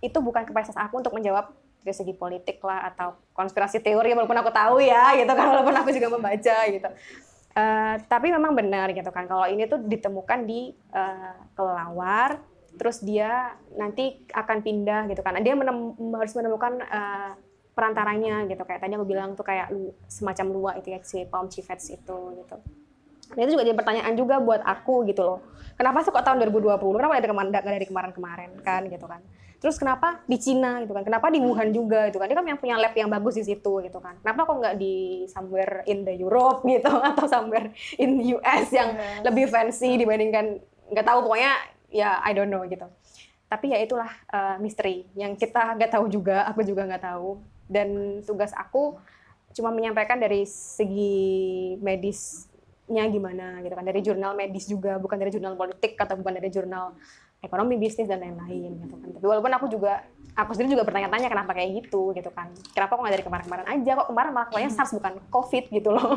itu 0.00 0.18
bukan 0.24 0.44
kapasitas 0.48 0.76
aku 0.76 1.04
untuk 1.04 1.12
menjawab 1.12 1.52
dari 1.86 1.94
segi 1.94 2.18
politik 2.18 2.58
lah 2.66 2.90
atau 2.90 3.14
konspirasi 3.30 3.78
teori 3.78 4.10
walaupun 4.10 4.34
aku 4.42 4.50
tahu 4.50 4.82
ya 4.82 5.14
gitu 5.14 5.30
kan 5.30 5.46
walaupun 5.54 5.74
aku 5.78 5.94
juga 5.94 6.10
membaca 6.10 6.58
gitu. 6.66 6.90
Uh, 7.56 7.94
tapi 8.10 8.34
memang 8.34 8.58
benar 8.58 8.90
gitu 8.90 9.06
kan. 9.14 9.30
Kalau 9.30 9.46
ini 9.46 9.70
tuh 9.70 9.78
ditemukan 9.78 10.42
di 10.42 10.74
uh, 10.90 11.38
kelelawar 11.54 12.42
terus 12.76 13.00
dia 13.00 13.54
nanti 13.78 14.26
akan 14.34 14.66
pindah 14.66 15.06
gitu 15.14 15.22
kan. 15.22 15.38
Dia 15.38 15.54
menem 15.54 15.94
harus 16.18 16.34
menemukan 16.34 16.82
uh, 16.82 17.38
perantaranya 17.78 18.50
gitu. 18.50 18.66
Kayak 18.66 18.82
tadi 18.82 18.98
aku 18.98 19.06
bilang 19.06 19.38
tuh 19.38 19.46
kayak 19.46 19.70
semacam 20.10 20.46
luak 20.50 20.74
itu 20.82 20.90
ya 20.90 20.98
si 21.06 21.22
palm 21.30 21.46
civets 21.46 21.86
itu 21.94 22.18
gitu. 22.42 22.56
Dan 23.30 23.46
itu 23.46 23.54
juga 23.54 23.62
jadi 23.62 23.78
pertanyaan 23.78 24.14
juga 24.18 24.42
buat 24.42 24.66
aku 24.66 25.06
gitu 25.06 25.22
loh. 25.22 25.38
Kenapa 25.78 26.02
sih 26.02 26.10
kok 26.10 26.26
tahun 26.26 26.42
2020 26.50 26.82
kenapa 26.98 27.14
dari 27.22 27.30
kemarin 27.30 27.50
dari 27.54 27.86
kemarin-kemarin 27.86 28.50
kan 28.66 28.82
gitu 28.90 29.06
kan 29.06 29.22
Terus 29.66 29.82
kenapa 29.82 30.22
di 30.30 30.38
Cina 30.38 30.78
gitu 30.78 30.94
kan? 30.94 31.02
Kenapa 31.02 31.26
di 31.26 31.42
Wuhan 31.42 31.74
juga 31.74 32.06
gitu 32.06 32.22
kan? 32.22 32.30
Dia 32.30 32.38
kan 32.38 32.46
yang 32.46 32.54
punya 32.62 32.78
lab 32.78 32.94
yang 32.94 33.10
bagus 33.10 33.34
di 33.34 33.50
situ 33.50 33.82
gitu 33.82 33.98
kan. 33.98 34.14
Kenapa 34.22 34.46
kok 34.46 34.62
nggak 34.62 34.78
di 34.78 35.26
somewhere 35.26 35.82
in 35.90 36.06
the 36.06 36.14
Europe 36.14 36.62
gitu 36.70 36.86
atau 36.86 37.26
somewhere 37.26 37.74
in 37.98 38.14
the 38.14 38.38
US 38.38 38.70
yang 38.70 38.94
yes. 38.94 39.26
lebih 39.26 39.50
fancy 39.50 39.98
dibandingkan 39.98 40.62
nggak 40.86 41.02
tahu 41.02 41.26
pokoknya 41.26 41.58
ya 41.90 42.22
I 42.22 42.30
don't 42.30 42.46
know 42.46 42.62
gitu. 42.62 42.86
Tapi 43.50 43.74
ya 43.74 43.82
itulah 43.82 44.06
uh, 44.30 44.54
misteri 44.62 45.02
yang 45.18 45.34
kita 45.34 45.74
nggak 45.74 45.98
tahu 45.98 46.14
juga, 46.14 46.46
aku 46.46 46.62
juga 46.62 46.86
nggak 46.86 47.02
tahu. 47.02 47.42
Dan 47.66 48.22
tugas 48.22 48.54
aku 48.54 48.94
cuma 49.50 49.74
menyampaikan 49.74 50.22
dari 50.22 50.46
segi 50.46 51.74
medisnya 51.82 53.02
gimana 53.10 53.58
gitu 53.66 53.74
kan 53.74 53.82
dari 53.82 53.98
jurnal 53.98 54.38
medis 54.38 54.70
juga 54.70 54.94
bukan 55.02 55.18
dari 55.18 55.34
jurnal 55.34 55.58
politik 55.58 55.98
atau 55.98 56.14
bukan 56.14 56.38
dari 56.38 56.54
jurnal 56.54 56.94
ekonomi 57.46 57.78
bisnis 57.78 58.10
dan 58.10 58.20
lain-lain 58.20 58.76
gitu 58.82 58.94
kan 58.98 59.08
tapi 59.14 59.26
walaupun 59.26 59.52
aku 59.54 59.66
juga 59.70 60.02
aku 60.36 60.52
sendiri 60.52 60.76
juga 60.76 60.84
bertanya-tanya 60.84 61.30
kenapa 61.32 61.56
kayak 61.56 61.86
gitu 61.86 62.12
gitu 62.12 62.28
kan 62.34 62.50
kenapa 62.74 62.98
kok 62.98 63.00
nggak 63.06 63.14
dari 63.14 63.24
kemarin-kemarin 63.24 63.66
aja 63.70 63.90
kok 64.02 64.08
kemarin 64.10 64.30
malah 64.34 64.48
kayaknya 64.50 64.70
SARS 64.74 64.92
bukan 64.98 65.14
COVID 65.30 65.64
gitu 65.70 65.88
loh 65.94 66.06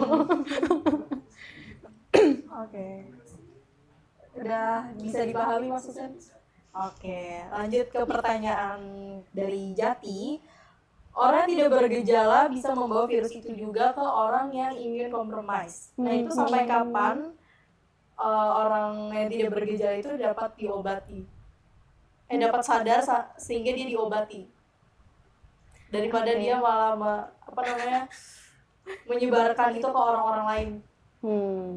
Oke. 2.60 2.88
Udah 4.36 4.90
bisa 4.98 5.22
dipahami 5.26 5.68
maksudnya? 5.72 6.10
Oke, 6.70 7.44
lanjut 7.50 7.88
ke 7.90 8.02
pertanyaan 8.06 8.80
dari 9.34 9.74
Jati. 9.74 10.40
Orang 11.18 11.50
tidak 11.50 11.74
bergejala 11.74 12.48
bisa 12.48 12.72
membawa 12.78 13.10
virus 13.10 13.34
itu 13.34 13.52
juga 13.52 13.92
ke 13.92 14.06
orang 14.06 14.54
yang 14.54 14.74
imun 14.78 15.10
compromise. 15.12 15.92
Nah, 16.00 16.14
itu 16.16 16.32
sampai 16.32 16.70
kapan 16.70 17.34
uh, 18.20 18.52
orang 18.68 19.16
yang 19.16 19.30
tidak 19.32 19.52
bergejala 19.56 19.96
itu 19.98 20.12
dapat 20.20 20.50
diobati? 20.60 21.20
Eh, 22.30 22.38
dapat 22.38 22.62
sadar 22.62 23.00
sa- 23.02 23.32
sehingga 23.40 23.74
dia 23.74 23.90
diobati. 23.90 24.46
Daripada 25.90 26.30
Oke. 26.30 26.40
dia 26.44 26.56
malah 26.62 27.26
apa 27.42 27.62
namanya? 27.66 28.06
menyebarkan 29.06 29.78
itu 29.78 29.86
ke 29.86 30.00
orang-orang 30.00 30.46
lain. 30.50 30.70
Hmm. 31.22 31.70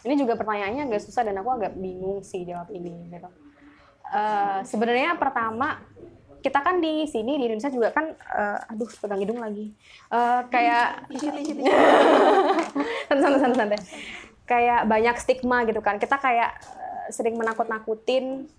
Ini 0.00 0.14
juga 0.16 0.38
pertanyaannya 0.38 0.88
agak 0.88 1.02
susah 1.04 1.26
dan 1.26 1.36
aku 1.42 1.50
agak 1.60 1.76
bingung 1.76 2.24
sih 2.24 2.46
jawab 2.46 2.70
ini 2.72 3.10
gitu. 3.10 3.28
Eh, 4.10 4.58
sebenarnya 4.66 5.14
pertama 5.20 5.82
kita 6.40 6.64
kan 6.64 6.80
di 6.80 7.04
sini 7.04 7.36
di 7.36 7.52
Indonesia 7.52 7.68
juga 7.68 7.92
kan 7.92 8.16
eh, 8.16 8.72
aduh 8.72 8.88
pegang 8.88 9.20
hidung 9.20 9.40
lagi. 9.42 9.74
Eh, 10.08 10.40
kayak 10.48 11.04
santai 13.10 13.54
santai. 13.54 13.78
Kayak 14.50 14.90
banyak 14.90 15.16
stigma 15.22 15.62
gitu 15.62 15.78
kan. 15.78 16.02
Kita 16.02 16.18
kayak 16.18 16.58
eh, 16.58 17.06
sering 17.14 17.38
menakut-nakutin. 17.38 18.50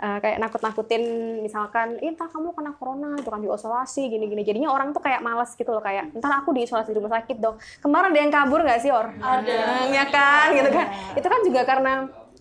Eh, 0.00 0.18
kayak 0.24 0.40
nakut-nakutin 0.40 1.04
misalkan 1.44 2.00
"Ih, 2.00 2.16
ntar 2.16 2.32
kamu 2.32 2.56
kena 2.56 2.72
corona 2.72 3.12
itu 3.20 3.28
kan 3.28 3.44
diisolasi 3.44 4.08
gini-gini. 4.08 4.40
Jadinya 4.40 4.72
orang 4.72 4.96
tuh 4.96 5.04
kayak 5.04 5.20
malas 5.20 5.52
gitu 5.52 5.68
loh 5.68 5.84
kayak 5.84 6.08
ntar 6.16 6.40
aku 6.40 6.56
diisolasi 6.56 6.88
di 6.88 6.96
rumah 6.96 7.20
sakit 7.20 7.36
dong. 7.36 7.60
Kemarin 7.84 8.08
ada 8.08 8.20
yang 8.24 8.32
kabur 8.32 8.64
nggak 8.64 8.80
sih 8.80 8.88
or? 8.88 9.12
Ada. 9.12 9.92
ya 9.92 10.04
kan 10.08 10.56
gitu 10.56 10.70
kan. 10.72 10.86
Itu 11.12 11.28
kan 11.28 11.40
juga 11.44 11.60
karena 11.68 11.92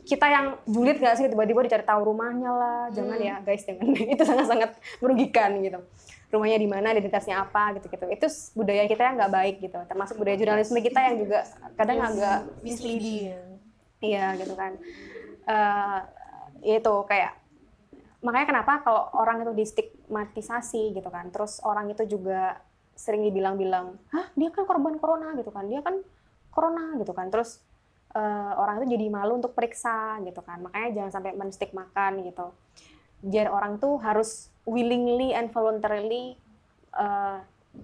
kita 0.08 0.26
yang 0.32 0.46
julid 0.64 0.98
nggak 1.04 1.16
sih 1.20 1.28
tiba-tiba 1.28 1.68
dicari 1.68 1.84
tahu 1.84 2.02
rumahnya 2.08 2.52
lah. 2.56 2.82
Jangan 2.96 3.20
ya 3.20 3.36
guys 3.44 3.68
jangan. 3.68 3.84
Itu 4.16 4.24
sangat-sangat 4.24 4.80
merugikan 5.04 5.60
gitu 5.60 5.84
rumahnya 6.30 6.62
di 6.62 6.70
mana 6.70 6.94
identitasnya 6.94 7.42
apa 7.42 7.74
gitu 7.82 7.90
gitu 7.90 8.06
itu 8.06 8.28
budaya 8.54 8.86
kita 8.86 9.02
yang 9.02 9.16
nggak 9.18 9.34
baik 9.34 9.56
gitu 9.66 9.80
termasuk 9.90 10.16
budaya 10.22 10.38
jurnalisme 10.38 10.78
kita 10.78 11.00
yang 11.10 11.16
juga 11.26 11.40
kadang 11.74 12.00
agak 12.06 12.46
misleading. 12.62 13.60
Iya 14.00 14.38
gitu 14.40 14.54
kan. 14.56 14.80
Eh 15.48 16.00
itu 16.80 16.94
kayak 17.08 17.36
makanya 18.20 18.48
kenapa 18.52 18.84
kalau 18.84 19.04
orang 19.16 19.44
itu 19.44 19.52
distigmatisasi 19.56 20.96
gitu 20.96 21.10
kan. 21.12 21.32
Terus 21.32 21.60
orang 21.64 21.92
itu 21.92 22.04
juga 22.08 22.60
sering 22.96 23.24
dibilang-bilang, 23.32 23.96
"Hah, 24.12 24.28
dia 24.36 24.52
kan 24.52 24.68
korban 24.68 25.00
corona 25.00 25.32
gitu 25.40 25.52
kan. 25.56 25.68
Dia 25.68 25.80
kan 25.80 26.00
corona 26.52 26.96
gitu 27.00 27.12
kan." 27.16 27.32
Terus 27.32 27.64
eh, 28.10 28.54
orang 28.58 28.82
itu 28.82 28.98
jadi 28.98 29.06
malu 29.12 29.40
untuk 29.40 29.56
periksa 29.56 30.20
gitu 30.24 30.42
kan. 30.44 30.64
Makanya 30.64 30.90
jangan 30.96 31.12
sampai 31.20 31.32
menstigmakan 31.38 32.24
gitu. 32.26 32.48
Jadi 33.20 33.52
orang 33.52 33.78
tuh 33.84 34.00
harus 34.00 34.48
willingly 34.70 35.34
and 35.34 35.50
voluntarily 35.50 36.38
eh, 36.94 37.38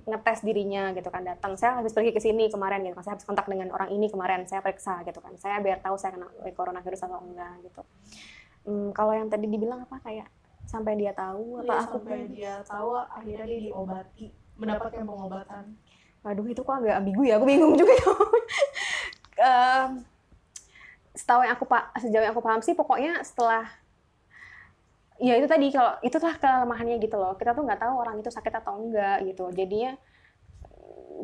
ngetes 0.05 0.45
dirinya 0.45 0.93
gitu 0.93 1.09
kan. 1.09 1.25
Datang 1.25 1.57
saya 1.57 1.81
habis 1.81 1.93
pergi 1.93 2.13
ke 2.13 2.21
sini 2.21 2.49
kemarin 2.49 2.85
gitu 2.85 2.95
kan. 2.97 3.03
Saya 3.05 3.13
habis 3.17 3.25
kontak 3.25 3.49
dengan 3.49 3.73
orang 3.73 3.89
ini 3.93 4.09
kemarin. 4.09 4.45
Saya 4.45 4.61
periksa 4.61 5.01
gitu 5.05 5.17
kan. 5.21 5.33
Saya 5.41 5.61
biar 5.61 5.81
tahu 5.81 5.97
saya 5.97 6.13
kena 6.17 6.29
coronavirus 6.53 7.09
atau 7.09 7.21
enggak 7.21 7.53
gitu. 7.65 7.81
Hmm, 8.65 8.89
kalau 8.97 9.13
yang 9.13 9.29
tadi 9.29 9.45
dibilang 9.45 9.85
apa? 9.85 10.01
Kayak 10.01 10.29
sampai 10.65 10.97
dia 10.97 11.13
tahu 11.13 11.61
apa 11.61 11.65
Iya, 11.69 11.77
aku 11.85 11.97
sampai 12.01 12.19
dia 12.33 12.53
tahu 12.65 12.89
akhirnya 12.97 13.45
dia 13.45 13.59
diobati, 13.69 14.27
mendapatkan 14.57 15.05
pengobatan. 15.05 15.63
Waduh 16.25 16.45
itu 16.49 16.61
kok 16.65 16.75
agak 16.81 16.97
ambigu 16.97 17.21
ya, 17.21 17.37
aku 17.37 17.45
bingung 17.45 17.77
juga. 17.77 17.93
Em, 19.35 20.01
setahu 21.13 21.45
yang 21.45 21.53
aku 21.53 21.67
pak, 21.69 21.91
sejauh 22.01 22.23
yang 22.23 22.33
aku 22.33 22.41
paham 22.41 22.63
sih, 22.65 22.73
pokoknya 22.73 23.21
setelah 23.21 23.69
ya 25.22 25.34
itu 25.39 25.48
tadi 25.48 25.72
kalau 25.72 25.95
itulah 26.03 26.36
kelemahannya 26.38 26.98
gitu 27.00 27.15
loh. 27.15 27.34
Kita 27.36 27.55
tuh 27.55 27.63
nggak 27.63 27.79
tahu 27.81 27.93
orang 27.95 28.15
itu 28.19 28.29
sakit 28.29 28.53
atau 28.62 28.79
enggak 28.79 29.24
gitu. 29.25 29.48
Jadinya 29.51 29.95
mm, 30.72 31.24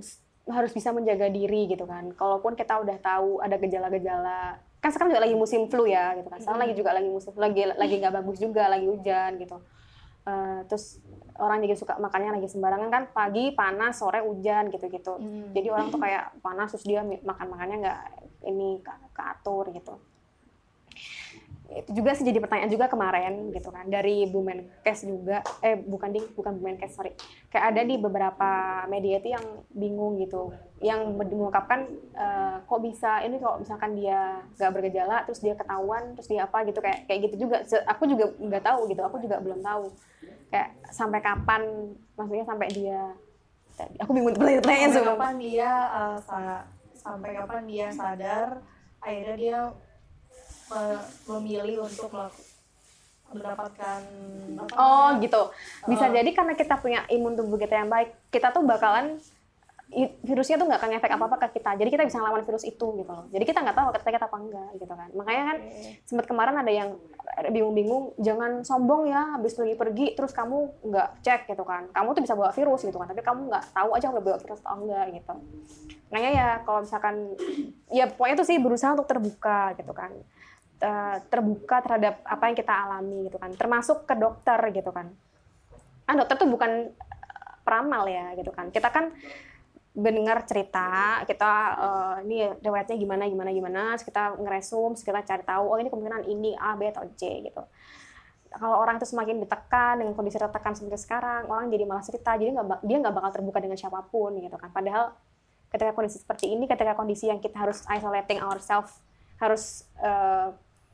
harus 0.51 0.71
bisa 0.73 0.89
menjaga 0.91 1.27
diri 1.29 1.67
gitu 1.69 1.83
kan. 1.85 2.11
Kalaupun 2.15 2.55
kita 2.55 2.81
udah 2.81 2.97
tahu 2.97 3.39
ada 3.39 3.55
gejala-gejala, 3.61 4.57
kan 4.81 4.89
sekarang 4.89 5.13
juga 5.13 5.23
lagi 5.27 5.35
musim 5.37 5.67
flu 5.69 5.85
ya 5.85 6.17
gitu 6.17 6.27
kan. 6.27 6.39
Sekarang 6.41 6.61
lagi 6.63 6.73
juga 6.73 6.91
lagi 6.95 7.09
musim 7.11 7.33
lagi 7.37 7.61
lagi 7.67 7.95
nggak 8.01 8.15
bagus 8.21 8.37
juga, 8.41 8.67
lagi 8.71 8.87
hujan 8.89 9.37
gitu. 9.37 9.57
Eh, 10.21 10.59
terus 10.69 11.01
orang 11.41 11.65
juga 11.65 11.73
suka 11.73 11.93
makannya 11.97 12.37
lagi 12.37 12.45
sembarangan 12.45 12.89
kan 12.93 13.03
pagi 13.09 13.57
panas 13.57 13.97
sore 13.97 14.21
hujan 14.21 14.69
gitu-gitu 14.69 15.17
Hmm. 15.17 15.49
jadi 15.49 15.73
orang 15.73 15.89
tuh 15.89 15.97
kayak 15.97 16.37
panas 16.45 16.69
terus 16.69 16.85
dia 16.85 17.01
makan 17.01 17.49
makannya 17.49 17.77
nggak 17.81 18.01
ini 18.45 18.77
ke- 18.85 19.09
keatur 19.17 19.73
gitu 19.73 19.97
itu 21.71 22.03
juga 22.03 22.11
sih 22.11 22.27
jadi 22.27 22.43
pertanyaan 22.43 22.67
juga 22.67 22.91
kemarin 22.91 23.55
gitu 23.55 23.71
kan 23.71 23.87
dari 23.87 24.27
Bu 24.27 24.43
Menkes 24.43 25.07
juga. 25.07 25.39
Eh 25.63 25.79
bukan 25.79 26.11
ding 26.11 26.27
bukan 26.35 26.59
Bu 26.59 26.67
Menkes 26.67 26.91
sorry. 26.93 27.15
Kayak 27.47 27.65
ada 27.71 27.81
di 27.87 27.95
beberapa 27.95 28.49
media 28.91 29.23
itu 29.23 29.31
yang 29.31 29.45
bingung 29.71 30.19
gitu. 30.19 30.51
Yang 30.83 31.15
mengungkapkan 31.15 31.87
eh, 32.11 32.55
kok 32.67 32.81
bisa 32.83 33.23
ini 33.23 33.39
kalau 33.39 33.63
misalkan 33.63 33.95
dia 33.95 34.43
nggak 34.59 34.71
bergejala 34.75 35.23
terus 35.23 35.39
dia 35.39 35.55
ketahuan 35.55 36.11
terus 36.19 36.27
dia 36.27 36.43
apa 36.43 36.67
gitu 36.67 36.83
kayak 36.83 37.07
kayak 37.07 37.19
gitu 37.31 37.47
juga. 37.47 37.63
Aku 37.87 38.03
juga 38.03 38.35
nggak 38.35 38.63
tahu 38.67 38.91
gitu 38.91 39.01
aku 39.01 39.17
juga 39.23 39.39
belum 39.39 39.63
tahu. 39.63 39.87
Kayak 40.51 40.69
sampai 40.91 41.23
kapan 41.23 41.61
maksudnya 42.19 42.43
sampai 42.43 42.67
dia 42.69 43.01
aku 43.97 44.11
bingung 44.13 44.35
pertanyaan 44.35 44.93
sampai 44.93 45.15
kapan 45.15 45.35
dia 45.41 45.71
uh, 45.89 46.17
sa- 46.21 46.67
sampai 46.93 47.33
kapan 47.33 47.63
dia 47.65 47.87
sadar 47.89 48.61
akhirnya 49.01 49.35
dia 49.39 49.59
memilih 51.25 51.83
untuk 51.83 52.11
mendapatkan 53.31 53.99
apa 54.59 54.73
Oh 54.75 55.09
namanya? 55.15 55.23
gitu. 55.23 55.41
Bisa 55.87 56.05
Oh. 56.07 56.11
jadi 56.11 56.29
karena 56.31 56.53
kita 56.53 56.75
punya 56.77 57.07
imun 57.07 57.33
tubuh 57.33 57.55
kita 57.55 57.79
yang 57.79 57.87
baik, 57.87 58.11
kita 58.27 58.51
tuh 58.51 58.63
bakalan 58.63 59.19
virusnya 60.23 60.55
tuh 60.55 60.71
nggak 60.71 60.79
akan 60.79 60.89
ngefek 60.95 61.11
apa 61.11 61.25
apa 61.27 61.37
ke 61.37 61.59
kita. 61.59 61.75
Jadi 61.75 61.89
kita 61.91 62.03
bisa 62.07 62.19
ngelawan 62.19 62.47
virus 62.47 62.63
itu 62.63 62.85
gitu 62.95 63.11
loh. 63.11 63.27
Jadi 63.27 63.43
kita 63.43 63.59
nggak 63.59 63.75
tahu 63.75 63.87
kita 63.91 64.03
sakit 64.07 64.23
apa 64.23 64.37
enggak 64.39 64.69
gitu 64.79 64.87
kan. 64.87 65.09
Makanya 65.11 65.43
kan 65.51 65.57
sempat 66.07 66.25
kemarin 66.27 66.55
ada 66.55 66.71
yang 66.71 66.89
bingung-bingung, 67.51 68.15
jangan 68.15 68.63
sombong 68.63 69.11
ya 69.11 69.35
habis 69.35 69.51
pergi 69.51 69.75
pergi 69.75 70.05
terus 70.15 70.31
kamu 70.31 70.87
nggak 70.87 71.07
cek 71.23 71.41
gitu 71.51 71.63
kan. 71.67 71.91
Kamu 71.91 72.15
tuh 72.15 72.23
bisa 72.23 72.39
bawa 72.39 72.55
virus 72.55 72.87
gitu 72.87 72.95
kan, 72.95 73.07
tapi 73.11 73.19
kamu 73.19 73.51
nggak 73.51 73.63
tahu 73.75 73.89
aja 73.91 74.07
udah 74.11 74.23
bawa 74.23 74.37
virus 74.39 74.59
atau 74.63 74.79
enggak 74.79 75.05
gitu. 75.11 75.33
Makanya 76.07 76.31
ya 76.31 76.47
kalau 76.63 76.79
misalkan 76.83 77.15
ya 77.91 78.07
pokoknya 78.07 78.35
tuh 78.39 78.47
sih 78.47 78.57
berusaha 78.63 78.95
untuk 78.95 79.11
terbuka 79.11 79.75
gitu 79.75 79.91
kan. 79.91 80.11
Eh, 80.81 81.17
terbuka 81.29 81.77
terhadap 81.85 82.25
apa 82.25 82.49
yang 82.49 82.57
kita 82.57 82.73
alami 82.73 83.29
gitu 83.29 83.37
kan. 83.37 83.53
Termasuk 83.53 84.09
ke 84.09 84.17
dokter 84.17 84.57
gitu 84.73 84.89
kan. 84.89 85.13
Kan 86.09 86.15
dokter 86.17 86.41
tuh 86.41 86.49
bukan 86.49 86.89
eh, 86.89 87.53
peramal 87.61 88.09
ya 88.09 88.33
gitu 88.33 88.49
kan. 88.49 88.73
Kita 88.73 88.89
kan 88.89 89.13
mendengar 89.93 90.41
cerita 90.49 91.21
kita 91.29 91.51
eh, 91.77 92.15
ini 92.25 92.37
riwayatnya 92.65 92.97
gimana 92.97 93.29
gimana 93.29 93.53
gimana 93.53 93.81
kita 94.01 94.41
ngeresum 94.41 94.97
kita 94.97 95.21
cari 95.21 95.43
tahu 95.45 95.69
oh 95.69 95.77
ini 95.77 95.93
kemungkinan 95.93 96.25
ini 96.25 96.57
A 96.57 96.73
B 96.73 96.89
atau 96.89 97.05
C 97.13 97.29
gitu. 97.45 97.61
Kalau 98.49 98.81
orang 98.81 98.97
itu 98.97 99.05
semakin 99.05 99.37
ditekan 99.37 100.01
dengan 100.01 100.17
kondisi 100.17 100.41
tertekan 100.41 100.73
seperti 100.73 100.97
sekarang 100.97 101.45
orang 101.45 101.69
jadi 101.69 101.85
malas 101.85 102.09
cerita 102.09 102.33
jadi 102.41 102.57
nggak 102.57 102.81
dia 102.89 102.97
nggak 103.05 103.13
bakal 103.21 103.29
terbuka 103.37 103.61
dengan 103.61 103.77
siapa 103.77 104.01
pun 104.09 104.33
gitu 104.33 104.57
kan. 104.57 104.73
Padahal 104.73 105.13
ketika 105.69 105.93
kondisi 105.93 106.17
seperti 106.17 106.49
ini 106.49 106.65
ketika 106.65 106.97
kondisi 106.97 107.29
yang 107.29 107.37
kita 107.37 107.69
harus 107.69 107.85
isolating 107.85 108.41
ourselves 108.41 108.97
harus 109.37 109.85
eh, 110.01 110.49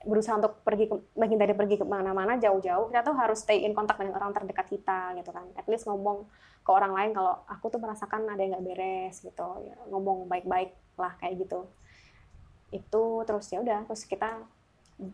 berusaha 0.08 0.40
untuk 0.40 0.64
pergi 0.64 0.88
ke, 0.88 0.96
menghindari 1.20 1.52
pergi 1.52 1.76
ke 1.78 1.86
mana-mana 1.86 2.40
jauh-jauh 2.40 2.88
kita 2.88 3.04
tuh 3.04 3.16
harus 3.20 3.44
stay 3.44 3.68
in 3.68 3.76
kontak 3.76 4.00
dengan 4.00 4.18
orang 4.18 4.32
terdekat 4.32 4.66
kita 4.72 5.14
gitu 5.20 5.30
kan. 5.36 5.46
At 5.60 5.68
least 5.68 5.86
ngomong 5.86 6.26
ke 6.64 6.72
orang 6.72 6.96
lain 6.96 7.12
kalau 7.12 7.44
aku 7.46 7.68
tuh 7.68 7.80
merasakan 7.84 8.26
ada 8.32 8.40
yang 8.40 8.56
nggak 8.58 8.66
beres 8.66 9.16
gitu. 9.20 9.48
Ya, 9.68 9.76
ngomong 9.92 10.32
baik-baik 10.32 10.72
lah 10.96 11.14
kayak 11.20 11.44
gitu. 11.44 11.68
Itu 12.72 13.28
terus 13.28 13.52
ya 13.52 13.60
udah 13.60 13.84
terus 13.86 14.08
kita 14.08 14.42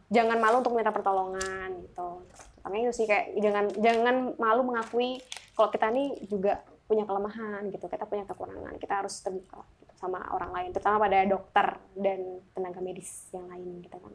jangan 0.07 0.37
malu 0.39 0.63
untuk 0.63 0.77
minta 0.77 0.93
pertolongan 0.93 1.83
gitu. 1.83 2.23
Makanya 2.63 2.83
itu 2.87 2.93
sih 3.03 3.05
kayak 3.09 3.35
jangan 3.41 3.65
jangan 3.81 4.15
malu 4.39 4.61
mengakui 4.63 5.19
kalau 5.57 5.69
kita 5.73 5.91
ini 5.91 6.21
juga 6.29 6.61
punya 6.85 7.03
kelemahan 7.03 7.65
gitu. 7.73 7.85
Kita 7.89 8.05
punya 8.05 8.23
kekurangan 8.29 8.77
kita 8.77 8.93
harus 9.03 9.19
terbuka 9.19 9.65
sama 10.03 10.19
orang 10.35 10.51
lain 10.51 10.69
terutama 10.75 10.99
pada 11.07 11.23
dokter 11.23 11.79
dan 11.95 12.19
tenaga 12.51 12.79
medis 12.83 13.31
yang 13.31 13.47
lain 13.47 13.79
gitu 13.79 13.95
kan. 13.95 14.11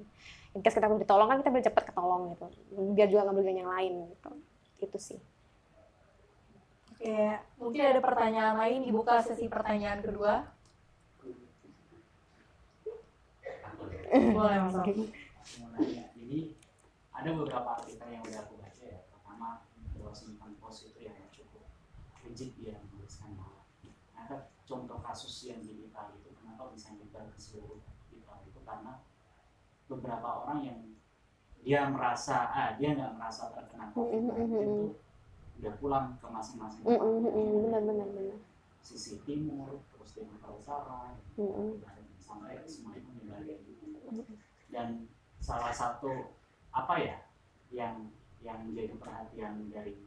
In 0.52 0.60
case 0.60 0.76
kita 0.76 0.84
belum 0.84 1.00
ditolong 1.00 1.28
kan 1.32 1.40
kita 1.40 1.48
bisa 1.48 1.64
cepat 1.72 1.88
ketolong 1.88 2.36
gitu. 2.36 2.46
Biar 2.92 3.08
juga 3.08 3.24
nggak 3.24 3.34
merugikan 3.34 3.60
yang 3.64 3.72
lain 3.72 3.92
gitu. 4.12 4.30
Itu 4.84 4.98
sih. 5.00 5.20
Oke, 6.98 7.14
mungkin 7.62 7.82
ada 7.88 8.00
pertanyaan 8.02 8.58
lain 8.58 8.84
dibuka 8.84 9.22
sesi 9.22 9.48
pertanyaan 9.48 10.04
kedua. 10.04 10.44
Boleh 14.08 14.58
Mas 14.64 14.76
Om. 14.76 14.84
sebenarnya 15.48 16.12
jadi 16.16 16.52
ada 17.12 17.28
beberapa 17.32 17.68
artikel 17.80 18.08
yang 18.08 18.24
udah 18.24 18.40
aku 18.44 18.54
baca 18.60 18.82
ya. 18.84 19.00
Pertama 19.08 19.48
The 19.96 20.00
Washington 20.04 20.50
Post 20.60 20.92
itu 20.92 21.08
yang 21.08 21.16
cukup 21.32 21.64
rigid 22.24 22.50
dia 22.60 22.76
menuliskan 22.82 23.32
bahwa 23.36 23.64
ada 24.18 24.50
contoh 24.66 24.98
kasus 25.00 25.46
yang 25.46 25.62
di 25.62 25.86
Italia 25.86 26.16
itu 26.18 26.30
kenapa 26.34 26.74
bisa 26.74 26.92
nyebar 26.98 27.30
ke 27.30 27.38
seluruh 27.38 27.78
Italia 28.10 28.46
itu? 28.50 28.60
Karena 28.66 28.92
beberapa 29.88 30.28
orang 30.44 30.60
yang 30.66 30.78
dia 31.62 31.90
merasa 31.90 32.50
ah 32.54 32.74
dia 32.78 32.94
nggak 32.94 33.18
merasa 33.18 33.50
terkena 33.50 33.90
COVID 33.92 34.22
itu 34.38 34.94
udah 35.58 35.74
pulang 35.82 36.06
ke 36.22 36.26
masing-masing 36.30 36.86
tempat. 36.86 37.02
benar 37.02 37.82
benar 37.82 38.08
benar. 38.14 38.38
Sisi 38.78 39.18
timur 39.26 39.82
terus 39.90 40.10
timur 40.14 40.38
utara 40.54 41.18
sampai 42.22 42.62
semuanya 42.68 43.02
menyebar 43.10 43.42
dan 44.68 45.08
salah 45.40 45.72
satu 45.72 46.36
apa 46.70 46.94
ya 47.00 47.16
yang 47.72 48.12
yang 48.44 48.62
menjadi 48.68 48.94
perhatian 49.00 49.66
dari 49.72 49.98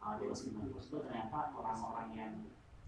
uh, 0.00 0.16
Dewas 0.16 0.46
90 0.46 0.72
itu 0.72 0.96
ternyata 1.04 1.52
orang-orang 1.52 2.08
yang 2.16 2.32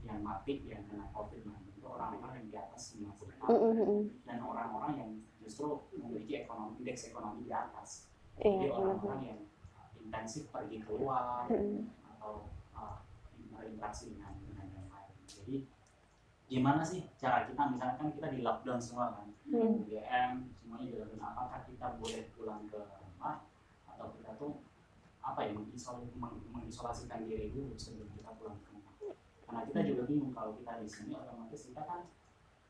yang 0.05 0.21
mati 0.25 0.65
yang 0.65 0.83
kena 0.89 1.07
COVID-19. 1.13 1.77
Itu 1.77 1.87
orang-orang 1.89 2.45
yang 2.45 2.49
di 2.49 2.57
atas 2.57 2.83
50 2.97 3.41
tahun 3.41 4.09
dan 4.25 4.39
orang-orang 4.41 4.93
yang 4.97 5.11
justru 5.41 5.81
memiliki 5.97 6.47
ekonomi 6.47 6.81
indeks 6.81 7.11
ekonomi 7.11 7.45
di 7.45 7.53
atas. 7.53 8.09
Jadi 8.41 8.73
orang-orang 8.73 9.21
yang 9.25 9.41
intensif 10.01 10.49
pergi 10.49 10.81
keluar 10.81 11.45
atau 12.17 12.49
uh, 12.73 12.99
berinteraksi 13.53 14.17
dengan 14.17 14.33
dengan 14.49 14.67
yang 14.73 14.89
lain. 14.89 15.15
Jadi 15.29 15.57
gimana 16.49 16.83
sih 16.83 17.05
cara 17.21 17.45
kita? 17.47 17.63
Misalkan 17.71 18.11
kita 18.17 18.29
di 18.33 18.41
lockdown 18.41 18.81
semua 18.81 19.13
kan? 19.15 19.29
Hmm. 19.51 19.85
BM 19.85 20.51
semuanya 20.57 20.87
di 20.89 20.97
lockdown 20.99 21.25
apakah 21.27 21.61
kita 21.69 21.87
boleh 22.01 22.23
pulang 22.35 22.63
ke 22.67 22.81
rumah? 22.81 23.45
Atau 23.87 24.17
kita 24.17 24.35
tuh 24.41 24.65
apa 25.21 25.45
ya 25.45 25.53
mengisol, 25.53 26.09
meng- 26.17 26.43
mengisolasikan 26.49 27.29
diri 27.29 27.53
dulu 27.53 27.77
sebelum 27.77 28.09
kita 28.17 28.33
pulang 28.41 28.57
ke 28.65 28.73
rumah 28.73 28.80
karena 29.51 29.67
kita 29.67 29.81
juga 29.83 30.03
bingung 30.07 30.31
kalau 30.31 30.55
kita 30.63 30.79
di 30.79 30.87
sini 30.87 31.13
otomatis 31.19 31.61
kita 31.67 31.83
kan 31.83 32.07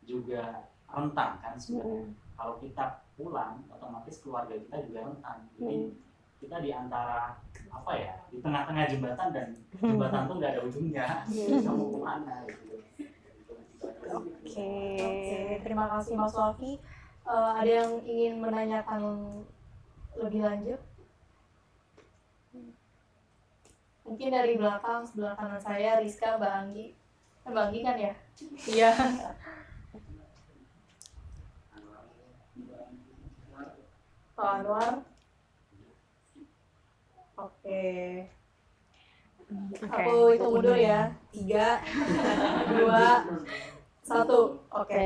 juga 0.08 0.64
rentan 0.88 1.30
kan 1.44 1.54
sebenarnya. 1.60 2.08
Kalau 2.40 2.54
kita 2.56 2.84
pulang 3.20 3.60
otomatis 3.68 4.16
keluarga 4.25 4.56
kita 4.56 4.88
juga 4.88 5.12
rentan. 5.12 5.37
Jadi 5.60 5.92
kita 6.40 6.56
di 6.64 6.72
antara 6.72 7.37
apa 7.68 7.92
ya 7.92 8.16
di 8.32 8.40
tengah-tengah 8.40 8.88
jembatan 8.88 9.28
dan 9.28 9.49
jembatan 9.92 10.22
tuh 10.25 10.34
nggak 10.40 10.52
ada 10.56 10.60
ujungnya. 10.64 11.06
Kita 11.28 11.68
mau 11.68 11.88
ke 11.92 11.99
mana 12.00 12.34
gitu. 12.49 12.75
Oke 14.40 14.72
terima 15.60 15.84
kasih 15.92 16.16
Mas 16.16 16.32
Wafi. 16.32 16.80
Eh, 17.28 17.52
ada 17.60 17.72
yang 17.84 17.92
ingin 18.08 18.40
menanyakan 18.40 19.02
lebih 20.16 20.40
lanjut? 20.40 20.80
Mungkin 24.10 24.34
dari 24.34 24.58
belakang, 24.58 25.06
sebelah 25.06 25.38
kanan 25.38 25.62
saya, 25.62 26.02
Rizka, 26.02 26.34
Mbak 26.34 26.50
Anggi. 26.50 26.86
Eh, 27.46 27.50
Mbak 27.54 27.62
Anggi 27.70 27.80
kan 27.86 27.94
ya? 27.94 28.12
Iya. 28.66 28.90
Pak 34.34 34.50
Anwar. 34.50 34.94
Oke. 37.38 37.82
Oke. 39.46 39.86
Aku 39.86 40.34
hitung 40.34 40.58
mundur 40.58 40.74
ya. 40.74 41.14
Tiga, 41.30 41.78
dua, 42.66 43.30
satu. 44.00 44.40
Oke. 44.73 44.97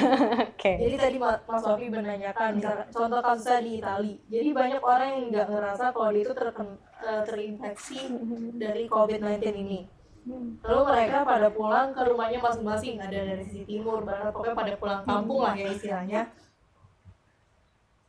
oke 0.52 0.72
Jadi 0.80 0.96
tadi 0.96 1.16
Ma- 1.20 1.42
Mas 1.44 1.62
Sofi 1.62 1.86
menanyakan 1.92 2.56
misalkan 2.56 2.88
contoh 2.90 3.20
kasusnya 3.20 3.60
di 3.60 3.72
Itali. 3.78 4.14
Jadi 4.26 4.48
banyak 4.50 4.82
orang 4.82 5.08
yang 5.12 5.24
nggak 5.30 5.48
ngerasa 5.52 5.84
kalau 5.92 6.10
dia 6.10 6.22
itu 6.24 6.34
terken- 6.34 6.80
eh, 7.04 7.22
terinfeksi 7.28 7.98
dari 8.56 8.84
COVID-19 8.88 9.44
ini. 9.62 9.80
Lalu 10.62 10.80
mereka 10.86 11.26
pada 11.26 11.50
pulang 11.50 11.90
ke 11.90 12.02
rumahnya 12.06 12.38
masing-masing, 12.38 12.94
ada 13.02 13.18
dari 13.26 13.42
sisi 13.42 13.66
timur, 13.66 14.06
barat, 14.06 14.30
pokoknya 14.30 14.54
pada 14.54 14.74
pulang 14.78 15.02
kampung 15.02 15.40
lah 15.42 15.54
ya 15.58 15.66
istilahnya. 15.66 16.22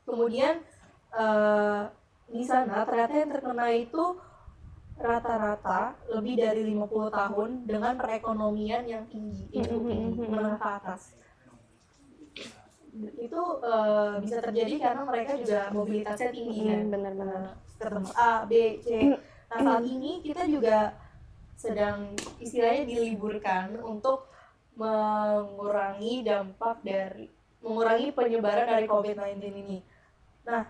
Kemudian 0.06 0.62
eh, 1.14 1.82
di 2.30 2.44
sana 2.46 2.86
ternyata 2.86 3.14
yang 3.14 3.30
terkena 3.34 3.68
itu 3.74 4.04
rata-rata 5.04 6.00
lebih 6.10 6.36
dari 6.40 6.62
50 6.64 7.12
tahun 7.12 7.50
dengan 7.68 7.94
perekonomian 8.00 8.84
yang 8.88 9.04
tinggi, 9.12 9.46
itu 9.52 9.76
tinggi, 9.76 10.24
menengah 10.24 10.58
ke 10.58 10.70
atas 10.82 11.02
itu 12.94 13.42
eh, 13.66 14.14
bisa 14.22 14.38
terjadi 14.38 14.76
karena 14.78 15.02
mereka 15.02 15.34
juga 15.34 15.62
mobilitasnya 15.74 16.30
tinggi 16.30 16.62
kan 16.70 16.78
Hmm, 16.78 16.92
benar-benar. 16.94 17.42
Eh, 17.42 17.54
ke 17.82 17.86
tempat 17.90 18.16
A, 18.16 18.34
B, 18.46 18.54
C. 18.86 18.88
Nah 19.50 19.60
saat 19.66 19.86
ini 19.86 20.22
kita 20.22 20.46
juga 20.46 20.94
sedang 21.58 22.14
istilahnya 22.38 22.86
diliburkan 22.86 23.82
untuk 23.82 24.30
mengurangi 24.78 26.26
dampak 26.26 26.82
dari 26.86 27.30
mengurangi 27.64 28.12
penyebaran 28.12 28.68
dari 28.68 28.86
COVID-19 28.86 29.40
ini. 29.42 29.80
Nah, 30.44 30.68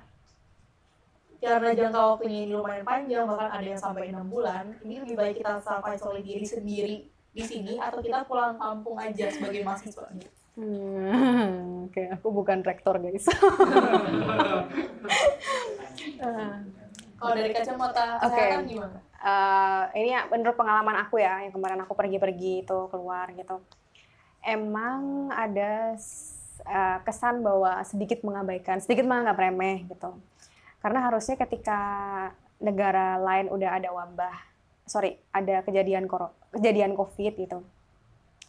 karena 1.44 1.76
jangka 1.76 2.00
waktunya 2.16 2.40
ini 2.48 2.54
lumayan 2.56 2.86
panjang, 2.88 3.28
bahkan 3.28 3.52
ada 3.52 3.68
yang 3.68 3.82
sampai 3.82 4.16
enam 4.16 4.28
bulan, 4.32 4.72
ini 4.88 5.04
lebih 5.04 5.16
baik 5.20 5.36
kita 5.44 5.60
self 5.60 5.84
isolate 5.92 6.24
diri 6.24 6.48
sendiri 6.48 6.98
di 7.34 7.44
sini 7.44 7.76
atau 7.82 8.00
kita 8.00 8.24
pulang 8.24 8.56
kampung 8.56 8.96
aja 8.96 9.28
sebagai 9.28 9.66
mahasiswa. 9.68 10.08
Hmm, 10.54 11.90
oke 11.90 12.02
aku 12.14 12.28
bukan 12.30 12.62
rektor 12.62 13.02
guys 13.02 13.26
Kalau 17.18 17.34
dari 17.34 17.56
kacamata 17.56 18.22
kesehatan 18.22 18.70
gimana? 18.70 19.02
Eh, 19.24 19.84
ini 20.04 20.12
ya 20.12 20.28
menurut 20.28 20.60
pengalaman 20.60 21.00
aku 21.08 21.16
ya 21.16 21.48
yang 21.48 21.56
kemarin 21.56 21.80
aku 21.88 21.96
pergi-pergi 21.96 22.68
itu 22.68 22.78
keluar 22.92 23.32
gitu 23.32 23.64
emang 24.44 25.32
ada 25.32 25.96
eh, 26.68 26.98
kesan 27.08 27.40
bahwa 27.40 27.80
sedikit 27.88 28.20
mengabaikan 28.28 28.84
sedikit 28.84 29.08
menganggap 29.08 29.40
remeh 29.40 29.88
gitu 29.88 30.20
karena 30.84 31.00
harusnya 31.08 31.40
ketika 31.40 31.80
negara 32.60 33.16
lain 33.18 33.48
udah 33.48 33.70
ada 33.80 33.90
wabah 33.90 34.36
sorry 34.84 35.16
ada 35.32 35.64
kejadian 35.64 36.06
koro 36.06 36.36
kejadian 36.52 36.94
covid 36.94 37.34
gitu 37.40 37.64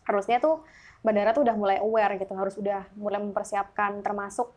harusnya 0.05 0.43
tuh 0.43 0.67
bandara 1.01 1.31
tuh 1.31 1.47
udah 1.47 1.57
mulai 1.57 1.79
aware 1.79 2.19
gitu 2.19 2.35
harus 2.35 2.59
udah 2.59 2.85
mulai 2.99 3.23
mempersiapkan 3.23 4.03
termasuk 4.03 4.51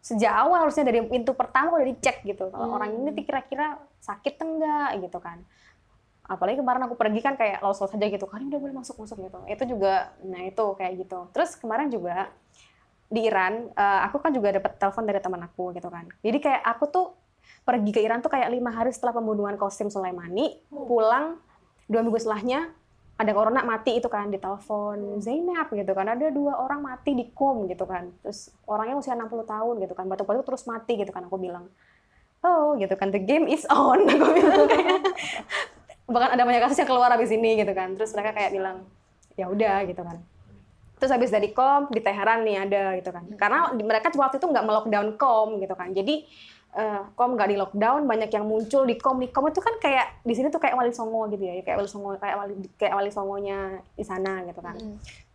sejak 0.00 0.30
awal 0.30 0.62
harusnya 0.62 0.86
dari 0.86 1.02
pintu 1.02 1.34
pertama 1.34 1.74
udah 1.74 1.88
dicek 1.90 2.22
gitu 2.22 2.46
kalau 2.54 2.70
Hmm. 2.70 2.76
orang 2.78 2.90
ini 2.94 3.10
tuh 3.10 3.24
kira-kira 3.26 3.74
sakit 3.98 4.38
enggak 4.38 5.02
gitu 5.02 5.18
kan. 5.18 5.42
Apalagi 6.30 6.62
kemarin 6.62 6.86
aku 6.86 6.94
pergi 6.94 7.18
kan 7.22 7.34
kayak 7.34 7.58
los-los 7.58 7.90
aja 7.90 8.06
gitu 8.06 8.26
kan 8.30 8.38
udah 8.46 8.58
boleh 8.58 8.74
masuk 8.74 9.02
masuk 9.02 9.18
gitu. 9.18 9.38
Itu 9.50 9.66
juga 9.66 10.14
nah 10.22 10.46
itu 10.46 10.62
kayak 10.78 10.92
gitu. 11.02 11.26
Terus 11.34 11.58
kemarin 11.58 11.90
juga 11.90 12.30
di 13.06 13.26
Iran 13.26 13.70
eh, 13.70 14.00
aku 14.06 14.18
kan 14.18 14.34
juga 14.34 14.50
dapat 14.50 14.78
telepon 14.78 15.04
dari 15.06 15.20
teman 15.22 15.42
aku 15.46 15.70
gitu 15.74 15.88
kan. 15.88 16.06
Jadi 16.22 16.38
kayak 16.42 16.62
aku 16.66 16.84
tuh 16.90 17.06
pergi 17.62 17.90
ke 17.94 18.00
Iran 18.02 18.22
tuh 18.22 18.30
kayak 18.30 18.50
lima 18.50 18.70
hari 18.74 18.90
setelah 18.94 19.14
pembunuhan 19.14 19.54
Qasim 19.58 19.90
Sulaimani 19.90 20.58
pulang 20.70 21.38
dua 21.86 22.02
minggu 22.02 22.18
setelahnya 22.18 22.70
ada 23.16 23.32
corona 23.32 23.64
mati 23.64 23.96
itu 23.96 24.06
kan 24.12 24.28
di 24.28 24.36
telepon 24.36 25.22
Zainab 25.24 25.72
gitu 25.72 25.92
kan. 25.96 26.06
Ada 26.12 26.28
dua 26.34 26.60
orang 26.60 26.84
mati 26.84 27.16
di 27.16 27.32
kom 27.32 27.64
gitu 27.64 27.88
kan. 27.88 28.12
Terus 28.20 28.52
orangnya 28.68 29.00
usia 29.00 29.16
60 29.16 29.46
tahun 29.48 29.74
gitu 29.80 29.94
kan. 29.96 30.04
Batu-batu 30.04 30.44
terus 30.44 30.68
mati 30.68 31.00
gitu 31.00 31.08
kan 31.16 31.24
aku 31.24 31.40
bilang. 31.40 31.72
Oh 32.44 32.76
gitu 32.76 32.92
kan. 32.92 33.08
The 33.08 33.22
game 33.22 33.48
is 33.48 33.64
on. 33.72 34.04
Aku 34.12 34.30
bilang 34.36 34.68
kayak 34.68 35.00
bahkan 36.06 36.36
ada 36.36 36.44
banyak 36.44 36.62
kasus 36.62 36.78
yang 36.78 36.90
keluar 36.92 37.08
habis 37.08 37.32
ini 37.32 37.56
gitu 37.56 37.72
kan. 37.72 37.96
Terus 37.96 38.12
mereka 38.12 38.36
kayak 38.36 38.52
bilang 38.52 38.84
ya 39.36 39.48
udah 39.48 39.84
gitu 39.88 40.04
kan 40.04 40.20
terus 40.96 41.10
habis 41.10 41.28
dari 41.28 41.50
kom 41.50 41.88
di 41.88 42.00
Teheran 42.00 42.40
nih 42.40 42.56
ada 42.58 42.82
gitu 42.96 43.10
kan. 43.10 43.24
Karena 43.36 43.70
di- 43.70 43.84
mereka 43.84 44.08
waktu 44.10 44.36
itu 44.36 44.46
nggak 44.46 44.64
melockdown 44.64 45.08
kom 45.14 45.60
gitu 45.60 45.72
kan. 45.72 45.92
Jadi 45.92 46.24
eh, 46.72 47.00
kom 47.12 47.36
nggak 47.36 47.48
di 47.48 47.56
lockdown 47.56 48.04
banyak 48.04 48.28
yang 48.28 48.44
muncul 48.44 48.82
di 48.82 48.96
kom. 48.96 49.16
Di 49.16 49.28
kom 49.28 49.44
itu 49.44 49.60
kan 49.60 49.76
kayak 49.76 50.20
di 50.20 50.32
sini 50.32 50.48
tuh 50.48 50.56
kayak 50.56 50.76
wali 50.76 50.92
songo 50.92 51.24
gitu 51.28 51.40
ya. 51.40 51.60
Kayak 51.60 51.80
wali 51.80 51.88
songo 51.88 52.08
kayak 52.16 52.36
wali 52.36 52.54
kayak 52.76 52.94
wali 52.94 53.10
songonya 53.10 53.58
di 53.92 54.04
sana 54.04 54.44
gitu 54.44 54.60
kan. 54.60 54.76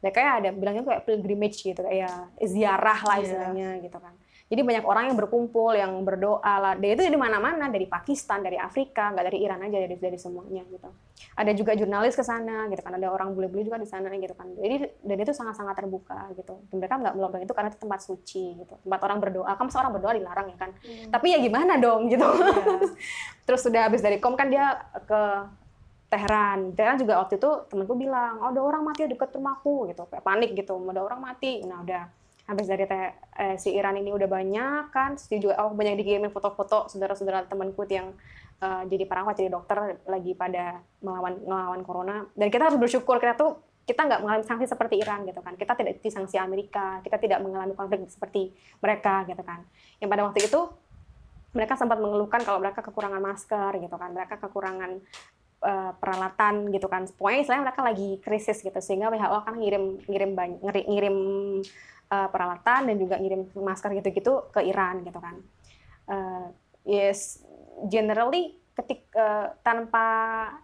Mereka 0.02 0.18
ya 0.18 0.32
ada 0.38 0.50
bilangnya 0.50 0.82
kayak 0.82 1.06
pilgrimage 1.06 1.62
gitu. 1.62 1.82
Kayak 1.82 2.30
ziarah 2.38 3.00
lah 3.02 3.18
Iya. 3.18 3.26
istilahnya 3.26 3.70
gitu 3.82 3.98
kan 3.98 4.14
jadi 4.52 4.68
banyak 4.68 4.84
orang 4.84 5.04
yang 5.08 5.16
berkumpul 5.16 5.72
yang 5.72 6.04
berdoa 6.04 6.44
lah. 6.60 6.74
Dan 6.76 7.00
itu 7.00 7.08
dari 7.08 7.16
mana-mana 7.16 7.72
dari 7.72 7.88
Pakistan 7.88 8.44
dari 8.44 8.60
Afrika 8.60 9.08
nggak 9.16 9.32
dari 9.32 9.40
Iran 9.48 9.64
aja 9.64 9.80
dari 9.80 9.96
dari 9.96 10.20
semuanya 10.20 10.68
gitu. 10.68 10.92
Ada 11.40 11.56
juga 11.56 11.72
jurnalis 11.72 12.20
ke 12.20 12.24
sana 12.28 12.68
gitu 12.68 12.84
kan 12.84 13.00
ada 13.00 13.08
orang 13.08 13.32
bule-bule 13.32 13.64
juga 13.64 13.80
di 13.80 13.88
sana 13.88 14.12
gitu 14.12 14.36
kan. 14.36 14.52
Jadi 14.60 15.08
dan 15.08 15.18
itu 15.24 15.32
sangat-sangat 15.32 15.72
terbuka 15.80 16.36
gitu. 16.36 16.68
Dan 16.68 16.84
mereka 16.84 17.00
nggak 17.00 17.14
melockdown 17.16 17.44
itu 17.48 17.54
karena 17.56 17.70
itu 17.72 17.80
tempat 17.80 18.00
suci 18.04 18.46
gitu. 18.60 18.76
Tempat 18.84 19.00
orang 19.08 19.18
berdoa. 19.24 19.52
Kan 19.56 19.72
masa 19.72 19.80
orang 19.88 19.94
berdoa 19.96 20.14
dilarang 20.20 20.48
ya 20.52 20.58
kan? 20.60 20.72
Tapi 21.08 21.28
ya 21.32 21.40
gimana 21.40 21.80
dong 21.80 22.12
gitu. 22.12 22.28
Terus 23.48 23.62
sudah 23.64 23.88
habis 23.88 24.04
dari 24.04 24.20
kom 24.20 24.36
kan 24.36 24.52
dia 24.52 24.84
ke 25.08 25.22
Teheran. 26.12 26.76
Teheran 26.76 27.00
juga 27.00 27.24
waktu 27.24 27.40
itu 27.40 27.72
temanku 27.72 27.96
bilang, 27.96 28.44
oh, 28.44 28.52
ada 28.52 28.60
orang 28.60 28.84
mati 28.84 29.08
dekat 29.08 29.32
rumahku 29.32 29.88
gitu, 29.88 30.04
kayak 30.12 30.28
panik 30.28 30.52
gitu, 30.60 30.76
ada 30.76 31.08
orang 31.08 31.24
mati. 31.24 31.64
Nah 31.64 31.88
udah 31.88 32.04
habis 32.50 32.66
dari 32.68 32.84
teh, 32.90 33.14
eh, 33.38 33.56
si 33.62 33.74
Iran 33.74 33.96
ini 33.96 34.12
udah 34.12 34.28
banyak 34.28 34.84
kan 34.90 35.16
terus 35.16 35.30
juga 35.42 35.62
oh 35.62 35.72
banyak 35.72 36.00
dikirimin 36.00 36.34
foto-foto 36.34 36.90
saudara-saudara 36.90 37.46
temanku 37.48 37.86
yang 37.88 38.14
uh, 38.62 38.84
jadi 38.86 39.04
perawat 39.10 39.34
jadi 39.36 39.50
dokter 39.52 39.98
lagi 40.06 40.32
pada 40.38 40.80
melawan 41.02 41.42
melawan 41.44 41.82
corona. 41.82 42.16
Dan 42.38 42.48
kita 42.54 42.70
harus 42.70 42.78
bersyukur 42.78 43.18
kita 43.18 43.36
tuh 43.36 43.58
kita 43.82 44.08
nggak 44.08 44.22
mengalami 44.22 44.46
sanksi 44.46 44.66
seperti 44.70 45.02
Iran 45.02 45.26
gitu 45.26 45.42
kan. 45.42 45.58
Kita 45.58 45.74
tidak 45.74 46.00
disanksi 46.00 46.38
Amerika 46.38 47.02
kita 47.02 47.18
tidak 47.18 47.40
mengalami 47.42 47.74
konflik 47.74 48.06
seperti 48.08 48.54
mereka 48.80 49.26
gitu 49.26 49.42
kan. 49.42 49.66
Yang 50.00 50.10
pada 50.14 50.24
waktu 50.30 50.40
itu 50.46 50.62
mereka 51.52 51.74
sempat 51.76 52.00
mengeluhkan 52.00 52.42
kalau 52.48 52.64
mereka 52.64 52.80
kekurangan 52.80 53.20
masker 53.20 53.76
gitu 53.84 53.96
kan 54.00 54.16
mereka 54.16 54.40
kekurangan 54.40 55.04
uh, 55.66 55.92
peralatan 55.98 56.70
gitu 56.72 56.88
kan. 56.88 57.10
Pokoknya 57.10 57.40
istilahnya 57.44 57.66
mereka 57.74 57.82
lagi 57.82 58.10
krisis 58.22 58.62
gitu 58.62 58.80
sehingga 58.80 59.12
WHO 59.12 59.36
akan 59.44 59.56
ngirim 59.60 59.84
ngirim 60.08 60.32
banyak 60.38 60.86
ngirim 60.88 61.18
uh, 62.12 62.28
peralatan 62.28 62.92
dan 62.92 62.96
juga 63.00 63.16
ngirim 63.18 63.48
masker 63.56 63.96
gitu-gitu 64.04 64.52
ke 64.52 64.60
Iran 64.68 65.02
gitu 65.08 65.18
kan. 65.18 65.36
Uh, 66.12 66.46
yes 66.84 67.40
generally 67.88 68.60
ketik 68.76 69.08
uh, 69.16 69.56
tanpa 69.64 70.06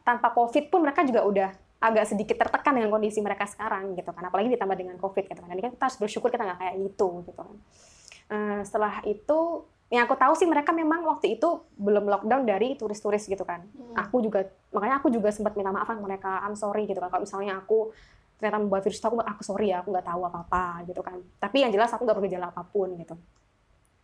tanpa 0.03 0.35
covid 0.35 0.67
pun 0.67 0.83
mereka 0.83 1.07
juga 1.07 1.23
udah 1.23 1.49
agak 1.77 2.09
sedikit 2.09 2.41
tertekan 2.41 2.73
dengan 2.73 2.89
kondisi 2.89 3.21
mereka 3.23 3.47
sekarang 3.47 3.95
gitu 3.95 4.09
kan. 4.11 4.27
Apalagi 4.27 4.51
ditambah 4.53 4.77
dengan 4.77 4.95
covid 4.99 5.29
gitu 5.29 5.39
kan. 5.39 5.49
Jadi 5.49 5.61
kan 5.63 5.71
kita 5.77 5.83
harus 5.87 5.97
bersyukur 5.97 6.29
kita 6.33 6.43
nggak 6.43 6.59
kayak 6.59 6.75
gitu 6.83 7.07
gitu 7.23 7.31
kan. 7.31 7.47
Uh, 8.27 8.61
setelah 8.67 8.99
itu 9.07 9.63
yang 9.87 10.03
aku 10.03 10.19
tahu 10.19 10.35
sih 10.35 10.43
mereka 10.43 10.75
memang 10.75 10.99
waktu 11.07 11.39
itu 11.39 11.63
belum 11.79 12.11
lockdown 12.11 12.43
dari 12.43 12.75
turis-turis 12.75 13.23
gitu 13.23 13.47
kan. 13.47 13.63
Hmm. 13.63 13.95
aku 13.95 14.19
juga 14.19 14.43
makanya 14.75 14.99
aku 14.99 15.07
juga 15.07 15.31
sempat 15.31 15.55
minta 15.55 15.71
maaf 15.71 15.87
sama 15.87 16.03
mereka 16.03 16.43
I'm 16.43 16.59
sorry 16.59 16.83
gitu 16.89 16.99
kan. 16.99 17.07
Kalau 17.07 17.23
misalnya 17.23 17.63
aku 17.63 17.95
ternyata 18.37 18.57
membuat 18.61 18.85
virus 18.85 19.01
itu 19.01 19.07
aku 19.09 19.17
aku 19.21 19.41
sorry 19.41 19.73
ya 19.73 19.81
aku 19.81 19.89
nggak 19.89 20.07
tahu 20.07 20.21
apa 20.29 20.37
apa 20.45 20.63
gitu 20.85 21.01
kan 21.01 21.17
tapi 21.41 21.65
yang 21.65 21.73
jelas 21.73 21.89
aku 21.89 22.05
nggak 22.05 22.17
bergejala 22.21 22.53
apa 22.53 22.61
pun 22.63 22.93
gitu 22.97 23.17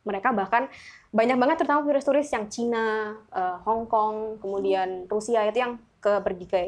mereka 0.04 0.36
bahkan 0.36 0.68
banyak 1.16 1.38
banget 1.40 1.56
terutama 1.64 1.82
virus 1.88 2.04
turis 2.04 2.28
yang 2.28 2.52
Cina, 2.52 3.16
uh, 3.32 3.58
Hong 3.64 3.88
Kong, 3.88 4.40
kemudian 4.44 5.08
Rusia 5.08 5.48
itu 5.48 5.64
yang 5.64 5.80
ke 6.04 6.20
pergi 6.20 6.46
ke 6.46 6.60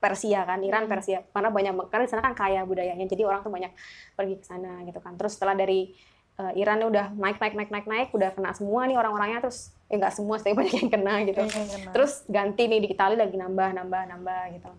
Persia 0.00 0.48
kan, 0.48 0.64
Iran, 0.64 0.88
hmm. 0.88 0.92
Persia. 0.96 1.20
Karena 1.28 1.52
banyak 1.52 1.72
karena 1.92 2.04
di 2.08 2.10
sana 2.10 2.24
kan 2.24 2.32
kaya 2.32 2.64
budayanya. 2.64 3.04
Jadi 3.04 3.20
orang 3.20 3.44
tuh 3.44 3.52
banyak 3.52 3.68
pergi 4.16 4.40
ke 4.40 4.44
sana 4.48 4.80
gitu 4.88 4.96
kan. 5.04 5.12
Terus 5.20 5.36
setelah 5.36 5.52
dari 5.52 5.92
uh, 6.40 6.56
Iran 6.56 6.80
udah 6.88 7.12
naik 7.12 7.36
naik 7.36 7.54
naik 7.54 7.70
naik 7.70 7.86
naik 7.86 8.08
udah 8.16 8.32
kena 8.32 8.56
semua 8.56 8.88
nih 8.88 8.96
orang-orangnya 8.96 9.44
terus 9.44 9.76
eh 9.92 10.00
enggak 10.00 10.16
semua 10.16 10.40
tapi 10.40 10.56
banyak 10.56 10.74
yang 10.80 10.88
kena 10.88 11.14
gitu. 11.28 11.40
Yang 11.44 11.70
kena. 11.76 11.90
Terus 11.92 12.12
ganti 12.32 12.64
nih 12.64 12.80
di 12.80 12.88
Italia 12.88 13.20
lagi 13.20 13.36
nambah 13.36 13.68
nambah 13.76 14.02
nambah 14.08 14.42
gitu. 14.56 14.70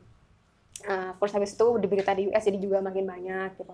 Uh, 0.81 1.13
terus 1.17 1.31
habis 1.37 1.51
itu 1.53 1.67
di 1.77 1.87
berita 1.87 2.11
di 2.17 2.31
US 2.31 2.43
jadi 2.43 2.57
juga 2.57 2.81
makin 2.81 3.05
banyak 3.05 3.57
gitu. 3.57 3.73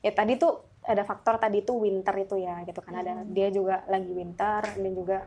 Ya 0.00 0.12
tadi 0.12 0.40
tuh 0.40 0.64
ada 0.86 1.02
faktor 1.02 1.36
tadi 1.36 1.60
tuh 1.66 1.82
winter 1.82 2.14
itu 2.16 2.40
ya 2.40 2.62
gitu 2.64 2.78
kan 2.80 3.02
ada 3.02 3.22
hmm. 3.22 3.34
dia 3.34 3.48
juga 3.50 3.82
lagi 3.90 4.10
winter 4.14 4.62
dan 4.64 4.92
juga 4.94 5.18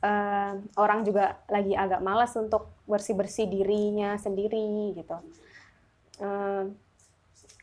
uh, 0.00 0.52
orang 0.78 1.02
juga 1.04 1.42
lagi 1.50 1.74
agak 1.74 2.00
malas 2.00 2.32
untuk 2.38 2.72
bersih 2.88 3.18
bersih 3.18 3.46
dirinya 3.50 4.16
sendiri 4.16 4.96
gitu. 4.96 5.16
Uh, 6.18 6.72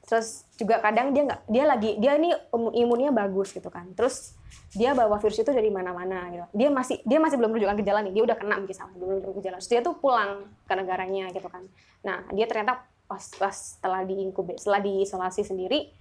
terus 0.05 0.45
juga 0.55 0.79
kadang 0.79 1.11
dia 1.11 1.23
nggak 1.25 1.41
dia 1.49 1.63
lagi 1.65 1.91
dia 1.97 2.13
ini 2.15 2.29
imunnya 2.77 3.09
bagus 3.09 3.51
gitu 3.51 3.67
kan 3.73 3.89
terus 3.97 4.37
dia 4.75 4.91
bawa 4.91 5.15
virus 5.23 5.39
itu 5.39 5.51
dari 5.55 5.71
mana-mana 5.71 6.27
gitu. 6.31 6.45
Dia 6.51 6.69
masih 6.69 6.99
dia 7.07 7.19
masih 7.19 7.39
belum 7.39 7.55
menunjukkan 7.55 7.77
gejala 7.79 7.99
nih 8.03 8.13
dia 8.13 8.23
udah 8.27 8.37
kena 8.37 8.55
mungkin 8.59 8.75
sama 8.75 8.91
belum 8.95 9.07
menunjukkan 9.17 9.35
gejala. 9.39 9.55
Terus 9.63 9.71
dia 9.71 9.81
tuh 9.81 9.95
pulang 9.95 10.51
ke 10.67 10.73
negaranya 10.75 11.31
gitu 11.31 11.47
kan. 11.47 11.63
Nah 12.03 12.27
dia 12.35 12.45
ternyata 12.45 12.83
pas 13.05 13.23
pas 13.39 13.55
setelah 13.55 14.01
diinkubasi 14.03 14.57
setelah 14.59 14.81
diisolasi 14.81 15.41
sendiri 15.45 15.93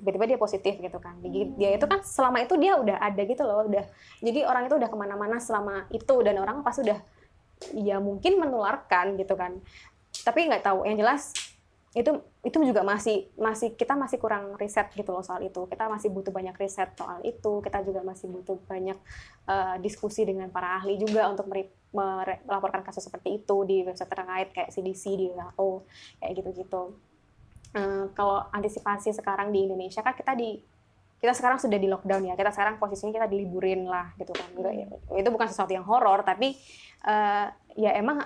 tiba-tiba 0.00 0.34
dia 0.34 0.38
positif 0.40 0.74
gitu 0.80 0.98
kan. 0.98 1.20
Dia 1.22 1.76
itu 1.76 1.86
kan 1.86 2.00
selama 2.02 2.42
itu 2.42 2.58
dia 2.58 2.74
udah 2.74 2.98
ada 2.98 3.22
gitu 3.22 3.42
loh 3.44 3.68
udah. 3.68 3.84
Jadi 4.18 4.40
orang 4.42 4.66
itu 4.66 4.74
udah 4.80 4.88
ke 4.90 4.96
mana-mana 4.96 5.36
selama 5.38 5.86
itu 5.92 6.14
dan 6.24 6.40
orang 6.40 6.64
pas 6.64 6.74
udah 6.80 6.98
ya 7.76 8.02
mungkin 8.02 8.40
menularkan 8.40 9.14
gitu 9.20 9.36
kan. 9.38 9.60
Tapi 10.24 10.50
nggak 10.50 10.66
tahu 10.66 10.88
yang 10.88 10.98
jelas 10.98 11.30
itu 11.92 12.08
itu 12.40 12.56
juga 12.64 12.80
masih 12.80 13.28
masih 13.36 13.76
kita 13.76 13.92
masih 13.92 14.16
kurang 14.16 14.56
riset 14.56 14.88
gitu 14.96 15.12
loh 15.12 15.20
soal 15.20 15.44
itu. 15.44 15.68
Kita 15.68 15.92
masih 15.92 16.08
butuh 16.08 16.32
banyak 16.32 16.56
riset 16.56 16.88
soal 16.96 17.20
itu. 17.20 17.60
Kita 17.60 17.84
juga 17.84 18.00
masih 18.00 18.32
butuh 18.32 18.56
banyak 18.64 18.96
uh, 19.44 19.76
diskusi 19.84 20.24
dengan 20.24 20.48
para 20.48 20.80
ahli 20.80 20.96
juga 20.96 21.28
untuk 21.28 21.52
melaporkan 21.92 22.80
kasus 22.80 23.04
seperti 23.04 23.44
itu 23.44 23.56
di 23.68 23.84
website 23.84 24.08
terkait 24.08 24.48
kayak 24.56 24.72
CDC 24.72 25.04
di 25.20 25.26
WHO 25.36 25.68
kayak 26.24 26.32
gitu-gitu. 26.40 26.82
Uh, 27.76 28.08
kalau 28.16 28.40
antisipasi 28.56 29.12
sekarang 29.12 29.52
di 29.52 29.68
Indonesia 29.68 30.00
kan 30.00 30.16
kita 30.16 30.32
di 30.32 30.64
kita 31.20 31.36
sekarang 31.36 31.60
sudah 31.60 31.76
di 31.76 31.92
lockdown 31.92 32.24
ya. 32.24 32.34
Kita 32.40 32.56
sekarang 32.56 32.80
posisinya 32.80 33.12
kita 33.12 33.28
diliburin 33.28 33.84
lah 33.84 34.16
gitu 34.16 34.32
kan. 34.32 34.48
Ya 34.72 34.88
itu 35.20 35.28
bukan 35.28 35.44
sesuatu 35.44 35.76
yang 35.76 35.84
horor 35.84 36.24
tapi 36.24 36.56
uh, 37.04 37.52
ya 37.76 38.00
emang 38.00 38.24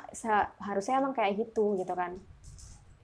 harusnya 0.63 1.03
emang 1.03 1.19
kayak 1.19 1.35
gitu 1.35 1.75
gitu 1.83 1.91
kan 1.91 2.15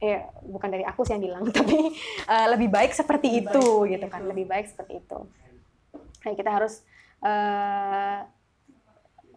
ya 0.02 0.26
bukan 0.42 0.68
dari 0.74 0.82
aku 0.82 1.06
sih 1.06 1.14
yang 1.14 1.22
bilang 1.22 1.44
tapi 1.56 1.94
uh, 2.26 2.46
lebih 2.50 2.68
baik 2.74 2.90
seperti 2.90 3.30
lebih 3.30 3.42
itu 3.46 3.62
baik, 3.62 3.92
gitu 3.94 4.06
kan. 4.10 4.20
itu. 4.20 4.30
lebih 4.34 4.46
baik 4.50 4.66
seperti 4.66 4.92
itu. 4.98 5.18
Nah, 6.22 6.34
kita 6.34 6.50
harus 6.50 6.74
uh, 7.22 8.18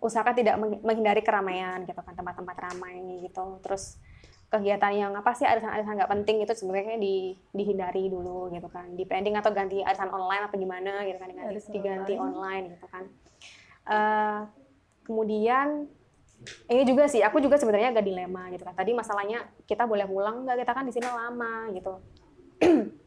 usahakan 0.01 0.35
tidak 0.37 0.55
menghindari 0.59 1.21
keramaian 1.21 1.85
gitu 1.85 1.97
kan 2.01 2.13
tempat-tempat 2.17 2.57
ramai 2.57 3.25
gitu. 3.25 3.61
Terus 3.61 4.01
kegiatan 4.49 4.93
yang 4.93 5.11
apa 5.17 5.33
sih 5.33 5.45
arisan-arisan 5.45 5.97
nggak 5.97 6.11
penting 6.11 6.45
itu 6.45 6.53
sebenarnya 6.53 6.97
di, 7.01 7.37
dihindari 7.53 8.09
dulu 8.09 8.49
gitu 8.53 8.69
kan. 8.69 8.89
Depending 8.97 9.37
atau 9.37 9.53
ganti 9.53 9.85
arisan 9.85 10.09
online 10.09 10.49
atau 10.49 10.57
gimana 10.57 11.05
gitu 11.05 11.17
kan. 11.21 11.29
Diganti, 11.29 11.69
diganti 11.73 12.13
online. 12.17 12.65
gitu 12.77 12.87
kan. 12.89 13.03
Uh, 13.85 14.39
kemudian 15.05 15.85
ini 16.69 16.83
juga 16.85 17.09
sih 17.09 17.21
aku 17.21 17.41
juga 17.41 17.57
sebenarnya 17.57 17.93
agak 17.93 18.05
dilema 18.05 18.49
gitu 18.53 18.63
kan. 18.65 18.75
Tadi 18.77 18.91
masalahnya 18.93 19.45
kita 19.65 19.85
boleh 19.85 20.05
pulang 20.05 20.45
nggak? 20.45 20.65
Kita 20.65 20.71
kan 20.73 20.85
di 20.85 20.93
sini 20.93 21.09
lama 21.09 21.53
gitu. 21.73 21.93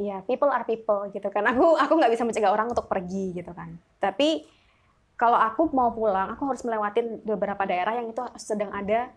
Ya 0.00 0.24
people 0.24 0.48
are 0.48 0.64
people 0.64 1.12
gitu 1.12 1.28
kan. 1.28 1.44
Aku 1.44 1.76
aku 1.76 1.92
nggak 2.00 2.08
bisa 2.08 2.24
mencegah 2.24 2.48
orang 2.48 2.72
untuk 2.72 2.88
pergi 2.88 3.36
gitu 3.36 3.52
kan. 3.52 3.76
Tapi 4.00 4.48
kalau 5.20 5.36
aku 5.36 5.68
mau 5.76 5.92
pulang 5.92 6.32
aku 6.32 6.48
harus 6.48 6.64
melewati 6.64 7.20
beberapa 7.20 7.68
daerah 7.68 8.00
yang 8.00 8.08
itu 8.08 8.24
sedang 8.40 8.72
ada 8.72 9.12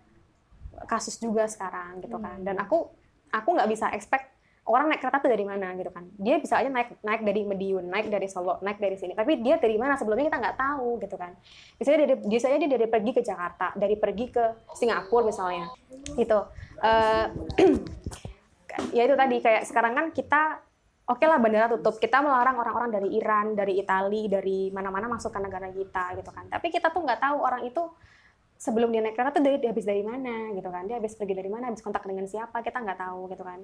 kasus 0.83 1.15
juga 1.23 1.47
sekarang 1.47 2.03
gitu 2.03 2.19
kan. 2.19 2.43
Dan 2.43 2.59
aku 2.59 2.91
aku 3.31 3.49
nggak 3.55 3.69
bisa 3.71 3.95
expect 3.95 4.32
orang 4.63 4.95
naik 4.95 5.03
kereta 5.03 5.19
tuh 5.19 5.31
dari 5.31 5.43
mana 5.43 5.75
gitu 5.75 5.91
kan. 5.91 6.07
Dia 6.15 6.39
bisa 6.39 6.55
aja 6.55 6.71
naik 6.71 7.03
naik 7.03 7.21
dari 7.27 7.43
Mediun 7.43 7.83
naik 7.91 8.07
dari 8.07 8.31
Solo 8.31 8.63
naik 8.63 8.79
dari 8.79 8.95
sini. 8.95 9.11
Tapi 9.11 9.43
dia 9.43 9.59
dari 9.59 9.75
mana? 9.75 9.99
Sebelumnya 9.99 10.31
kita 10.31 10.39
nggak 10.39 10.57
tahu 10.57 10.87
gitu 11.03 11.15
kan. 11.19 11.35
Biasanya 11.75 11.99
dari 12.07 12.13
biasanya 12.23 12.57
dia 12.63 12.69
dari 12.71 12.87
pergi 12.87 13.11
ke 13.11 13.21
Jakarta 13.21 13.75
dari 13.75 13.95
pergi 13.99 14.25
ke 14.31 14.45
Singapura 14.71 15.27
misalnya. 15.27 15.67
Gitu. 16.15 16.39
Uh, 16.79 17.25
ya 18.97 19.03
itu 19.03 19.15
tadi 19.19 19.35
kayak 19.43 19.63
sekarang 19.67 19.93
kan 19.99 20.05
kita 20.15 20.63
oke 21.11 21.19
okay 21.19 21.27
lah 21.27 21.43
bandara 21.43 21.67
tutup. 21.75 21.99
Kita 21.99 22.23
melarang 22.23 22.55
orang-orang 22.55 22.89
dari 23.03 23.09
Iran 23.19 23.59
dari 23.59 23.83
Italia 23.83 24.39
dari 24.39 24.71
mana-mana 24.71 25.11
masuk 25.11 25.35
ke 25.35 25.39
negara 25.43 25.67
kita 25.75 26.15
gitu 26.23 26.31
kan. 26.31 26.47
Tapi 26.47 26.71
kita 26.71 26.87
tuh 26.87 27.03
nggak 27.03 27.19
tahu 27.19 27.37
orang 27.43 27.67
itu 27.67 27.83
sebelum 28.55 28.95
dia 28.95 29.03
naik 29.03 29.19
kereta 29.19 29.35
tuh 29.35 29.43
dia, 29.43 29.59
dia 29.59 29.75
habis 29.75 29.83
dari 29.83 30.07
mana 30.07 30.55
gitu 30.55 30.71
kan. 30.71 30.87
Dia 30.87 31.03
habis 31.03 31.19
pergi 31.19 31.35
dari 31.35 31.51
mana 31.51 31.67
habis 31.67 31.83
kontak 31.83 32.07
dengan 32.07 32.23
siapa 32.31 32.63
kita 32.63 32.79
nggak 32.79 32.95
tahu 32.95 33.27
gitu 33.27 33.43
kan 33.43 33.59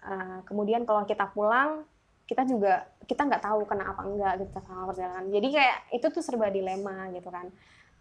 Uh, 0.00 0.40
kemudian 0.48 0.88
kalau 0.88 1.04
kita 1.04 1.28
pulang 1.32 1.84
kita 2.24 2.46
juga 2.46 2.86
kita 3.04 3.26
nggak 3.26 3.42
tahu 3.42 3.66
kena 3.66 3.90
apa 3.90 4.02
enggak 4.06 4.32
gitu 4.46 4.54
sama 4.62 4.86
perjalanan. 4.86 5.26
Jadi 5.28 5.48
kayak 5.50 5.78
itu 5.90 6.06
tuh 6.14 6.22
serba 6.22 6.46
dilema 6.46 7.10
gitu 7.10 7.26
kan. 7.26 7.50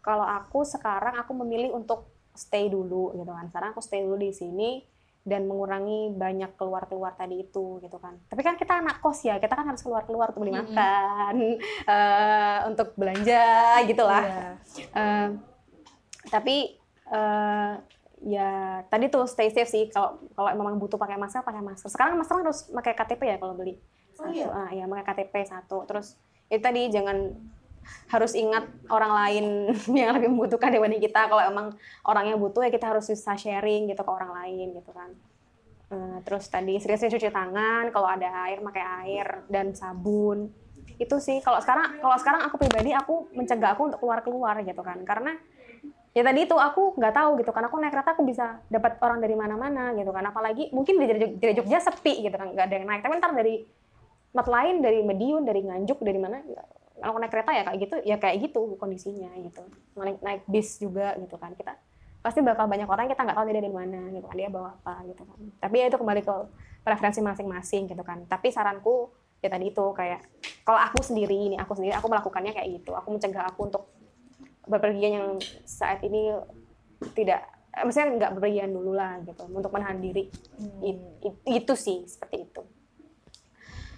Kalau 0.06 0.24
aku 0.24 0.62
sekarang 0.64 1.18
aku 1.18 1.34
memilih 1.34 1.74
untuk 1.74 2.08
stay 2.38 2.70
dulu 2.70 3.18
gitu 3.18 3.32
kan. 3.34 3.50
Sekarang 3.50 3.70
aku 3.74 3.82
stay 3.82 4.06
dulu 4.06 4.22
di 4.22 4.30
sini 4.30 4.86
dan 5.26 5.50
mengurangi 5.50 6.16
banyak 6.16 6.56
keluar 6.56 6.86
keluar 6.86 7.18
tadi 7.18 7.42
itu 7.42 7.82
gitu 7.82 7.98
kan. 7.98 8.16
Tapi 8.30 8.42
kan 8.46 8.56
kita 8.56 8.86
anak 8.86 9.02
kos 9.02 9.26
ya 9.26 9.42
kita 9.42 9.58
kan 9.58 9.66
harus 9.66 9.82
keluar 9.82 10.06
keluar 10.06 10.30
untuk 10.30 10.46
beli 10.46 10.54
makan 10.56 11.34
mm 11.34 11.42
-hmm. 11.42 11.56
uh, 11.90 12.60
untuk 12.70 12.94
belanja 12.96 13.44
gitulah 13.90 14.24
yeah. 14.24 14.54
uh, 14.94 15.28
tapi 16.30 16.78
uh, 17.10 17.82
ya 18.24 18.84
tadi 18.92 19.08
tuh 19.08 19.26
stay 19.26 19.52
safe 19.52 19.70
sih. 19.70 19.84
Kalau 19.92 20.20
kalau 20.36 20.50
memang 20.56 20.76
butuh 20.80 21.00
pakai 21.00 21.16
masker 21.16 21.44
pakai 21.44 21.64
masker. 21.64 21.90
Sekarang 21.92 22.20
masker 22.20 22.44
harus 22.44 22.68
pakai 22.68 22.94
KTP 22.96 23.22
ya 23.36 23.38
kalau 23.40 23.56
beli. 23.56 23.80
Oh, 24.20 24.28
satu, 24.28 24.36
iya? 24.36 24.48
ah, 24.52 24.70
ya 24.72 24.84
pakai 24.88 25.06
KTP 25.08 25.34
satu. 25.48 25.78
Terus 25.88 26.20
itu 26.52 26.60
tadi 26.60 26.92
jangan 26.92 27.32
harus 28.10 28.34
ingat 28.38 28.68
orang 28.90 29.12
lain 29.14 29.46
yang 30.00 30.18
lebih 30.18 30.30
membutuhkan 30.34 30.70
dibanding 30.74 31.02
kita. 31.02 31.32
Kalau 31.32 31.44
emang 31.44 31.68
orangnya 32.04 32.36
butuh 32.36 32.68
ya 32.68 32.72
kita 32.74 32.92
harus 32.92 33.08
bisa 33.08 33.34
sharing 33.40 33.90
gitu 33.90 34.02
ke 34.04 34.12
orang 34.12 34.32
lain 34.44 34.76
gitu 34.76 34.92
kan. 34.92 35.12
Uh, 35.90 36.22
terus 36.22 36.46
tadi 36.46 36.78
sering-sering 36.78 37.18
cuci 37.18 37.34
tangan 37.34 37.90
kalau 37.90 38.06
ada 38.06 38.30
air 38.46 38.62
pakai 38.62 38.84
air 39.06 39.28
dan 39.50 39.74
sabun. 39.74 40.54
Itu 41.00 41.18
sih. 41.18 41.40
Kalau 41.42 41.58
sekarang 41.64 41.98
kalau 42.04 42.18
sekarang 42.20 42.42
aku 42.46 42.56
pribadi 42.62 42.92
aku 42.94 43.32
mencegah 43.34 43.74
aku 43.74 43.90
untuk 43.90 44.00
keluar 44.04 44.20
keluar 44.22 44.56
gitu 44.62 44.84
kan. 44.86 45.02
Karena 45.08 45.34
ya 46.14 46.22
tadi 46.26 46.46
itu 46.46 46.56
aku 46.58 46.98
nggak 46.98 47.14
tahu 47.14 47.30
gitu 47.42 47.52
kan. 47.54 47.64
Aku 47.70 47.76
naik 47.78 47.94
kereta 47.94 48.12
aku 48.18 48.24
bisa 48.26 48.60
dapat 48.68 48.98
orang 49.02 49.22
dari 49.22 49.36
mana-mana 49.38 49.94
gitu 49.94 50.10
kan. 50.10 50.26
Apalagi 50.26 50.74
mungkin 50.74 50.98
di, 50.98 51.38
di 51.38 51.46
Jogja 51.54 51.80
sepi 51.80 52.26
gitu 52.26 52.36
kan. 52.36 52.50
Nggak 52.54 52.66
ada 52.66 52.76
yang 52.76 52.88
naik. 52.90 53.02
Tapi 53.06 53.14
ntar 53.22 53.32
dari 53.34 53.66
tempat 54.30 54.48
lain 54.50 54.76
dari 54.86 55.00
Medion 55.02 55.42
dari 55.42 55.66
Nganjuk 55.66 56.06
dari 56.06 56.20
mana 56.22 56.38
kalau 57.00 57.18
naik 57.18 57.32
kereta 57.32 57.52
ya 57.56 57.64
kayak 57.66 57.80
gitu 57.80 57.96
ya 58.06 58.16
kayak 58.20 58.36
gitu 58.50 58.62
kondisinya 58.78 59.32
gitu. 59.40 59.62
Naik 59.96 60.20
naik 60.22 60.42
bis 60.50 60.78
juga 60.82 61.16
gitu 61.18 61.36
kan. 61.38 61.54
Kita 61.56 61.74
pasti 62.20 62.44
bakal 62.44 62.68
banyak 62.68 62.90
orang 62.90 63.08
kita 63.08 63.24
nggak 63.24 63.38
tahu 63.40 63.46
dia 63.48 63.56
dari 63.62 63.72
mana 63.72 64.02
gitu 64.12 64.26
kan. 64.28 64.36
Dia 64.36 64.50
bawa 64.52 64.70
apa 64.82 64.94
gitu 65.08 65.24
kan. 65.24 65.38
Tapi 65.62 65.76
ya 65.78 65.86
itu 65.88 65.98
kembali 65.98 66.22
ke 66.26 66.36
preferensi 66.84 67.20
masing-masing 67.24 67.90
gitu 67.90 68.04
kan. 68.04 68.26
Tapi 68.28 68.52
saranku 68.52 69.14
ya 69.40 69.48
tadi 69.48 69.72
itu 69.72 69.86
kayak 69.96 70.20
kalau 70.68 70.80
aku 70.84 71.00
sendiri 71.00 71.54
ini 71.54 71.56
aku 71.56 71.80
sendiri 71.80 71.96
aku 71.96 72.12
melakukannya 72.12 72.52
kayak 72.52 72.84
gitu. 72.84 72.92
Aku 72.98 73.16
mencegah 73.16 73.48
aku 73.48 73.72
untuk 73.72 73.84
bepergian 74.70 75.12
yang 75.12 75.28
saat 75.64 76.00
ini 76.00 76.30
tidak 77.12 77.42
eh, 77.70 77.82
maksudnya 77.82 78.08
nggak 78.16 78.34
bepergian 78.36 78.70
dulu 78.70 78.94
lah 78.94 79.18
gitu 79.20 79.44
untuk 79.48 79.70
menahan 79.70 79.98
diri. 79.98 80.30
Hmm. 80.56 80.80
It- 80.82 81.10
it- 81.22 81.44
itu 81.58 81.74
sih 81.76 82.06
seperti 82.06 82.46
itu. 82.46 82.62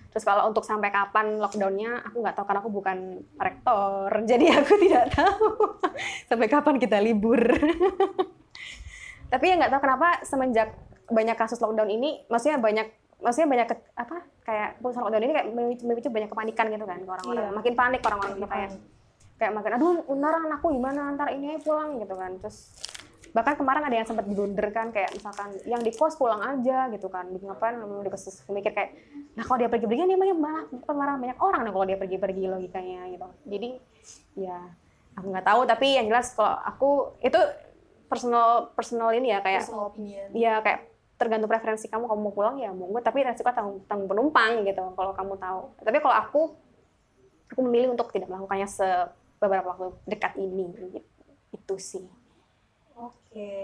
Terus 0.10 0.24
kalau 0.24 0.44
untuk 0.46 0.62
sampai 0.62 0.90
kapan 0.90 1.36
lockdownnya 1.38 2.04
aku 2.04 2.20
nggak 2.20 2.36
tahu 2.36 2.46
karena 2.46 2.60
aku 2.60 2.68
bukan 2.70 2.98
rektor 3.34 4.08
jadi 4.30 4.46
aku 4.58 4.74
tidak 4.78 5.06
tahu 5.10 5.48
sampai 6.30 6.48
kapan 6.48 6.76
kita 6.78 6.98
libur. 6.98 7.40
Tapi 9.32 9.44
ya 9.46 9.56
nggak 9.56 9.72
tahu 9.72 9.82
kenapa 9.82 10.20
semenjak 10.22 10.76
banyak 11.08 11.36
kasus 11.36 11.60
lockdown 11.60 11.88
ini 11.90 12.24
maksudnya 12.28 12.60
banyak 12.60 12.88
maksudnya 13.18 13.48
banyak 13.50 13.68
ke- 13.70 13.92
apa 13.94 14.16
kayak 14.42 14.70
putusan 14.80 15.02
lockdown 15.02 15.24
ini 15.24 15.34
kayak 15.34 15.48
memicu, 15.50 15.84
memicu 15.86 16.10
banyak 16.10 16.28
kepanikan 16.28 16.66
gitu 16.68 16.84
kan 16.84 17.00
ke 17.00 17.08
orang-orang. 17.10 17.44
Iya. 17.46 17.52
makin 17.54 17.74
panik 17.74 18.02
orang-orang 18.02 18.34
itu 18.34 18.48
kayak 18.48 18.70
kayak 19.42 19.58
makin 19.58 19.82
aduh 19.82 20.06
ntar 20.06 20.38
anakku 20.46 20.70
gimana? 20.70 21.18
Ntar 21.18 21.34
ini 21.34 21.58
pulang 21.66 21.98
gitu 21.98 22.14
kan. 22.14 22.38
Terus 22.38 22.70
bahkan 23.34 23.58
kemarin 23.58 23.82
ada 23.88 23.96
yang 23.98 24.06
sempat 24.06 24.30
blunder 24.30 24.70
kan 24.70 24.94
kayak 24.94 25.18
misalkan 25.18 25.58
yang 25.66 25.82
di 25.82 25.90
kos 25.90 26.14
pulang 26.22 26.46
aja 26.46 26.94
gitu 26.94 27.10
kan. 27.10 27.26
Ngapain 27.34 27.82
mau 27.82 28.06
di 28.06 28.14
kos 28.14 28.46
mikir 28.54 28.70
kayak 28.70 28.94
nah 29.34 29.42
kalau 29.42 29.66
dia 29.66 29.70
pergi-pergi 29.74 30.14
dia 30.14 30.20
malah 30.20 30.38
malah 30.38 30.94
marah 30.94 31.16
banyak 31.18 31.40
orang 31.42 31.62
nah 31.66 31.72
kalau 31.74 31.86
dia 31.90 31.98
pergi-pergi 31.98 32.44
logikanya 32.46 33.10
gitu. 33.10 33.28
Jadi 33.50 33.70
ya 34.38 34.62
aku 35.18 35.26
nggak 35.34 35.48
tahu. 35.50 35.62
Tapi 35.66 35.88
yang 35.98 36.06
jelas 36.06 36.38
kalau 36.38 36.54
aku 36.62 36.90
itu 37.26 37.42
personal 38.06 38.70
personal 38.78 39.10
ini 39.16 39.34
ya 39.34 39.40
kayak 39.42 39.66
Personal 39.66 39.90
opinion. 39.90 40.28
ya 40.36 40.60
kayak 40.62 40.92
tergantung 41.16 41.48
preferensi 41.48 41.88
kamu 41.88 42.10
kamu 42.12 42.22
mau 42.28 42.34
pulang 42.34 42.58
ya 42.58 42.74
monggo 42.74 42.98
tapi 43.00 43.22
resiko 43.22 43.54
tanggung, 43.54 43.86
tanggung 43.86 44.10
penumpang 44.10 44.66
gitu 44.68 44.84
kalau 44.94 45.14
kamu 45.16 45.34
tahu. 45.40 45.62
Tapi 45.80 45.98
kalau 46.04 46.16
aku 46.20 46.42
aku 47.52 47.62
memilih 47.64 47.96
untuk 47.96 48.12
tidak 48.12 48.28
melakukannya 48.28 48.68
se 48.68 48.88
beberapa 49.42 49.74
waktu 49.74 49.98
dekat 50.06 50.38
ini 50.38 50.70
gitu. 50.78 51.02
itu 51.52 51.76
sih 51.82 52.06
Oke. 53.02 53.58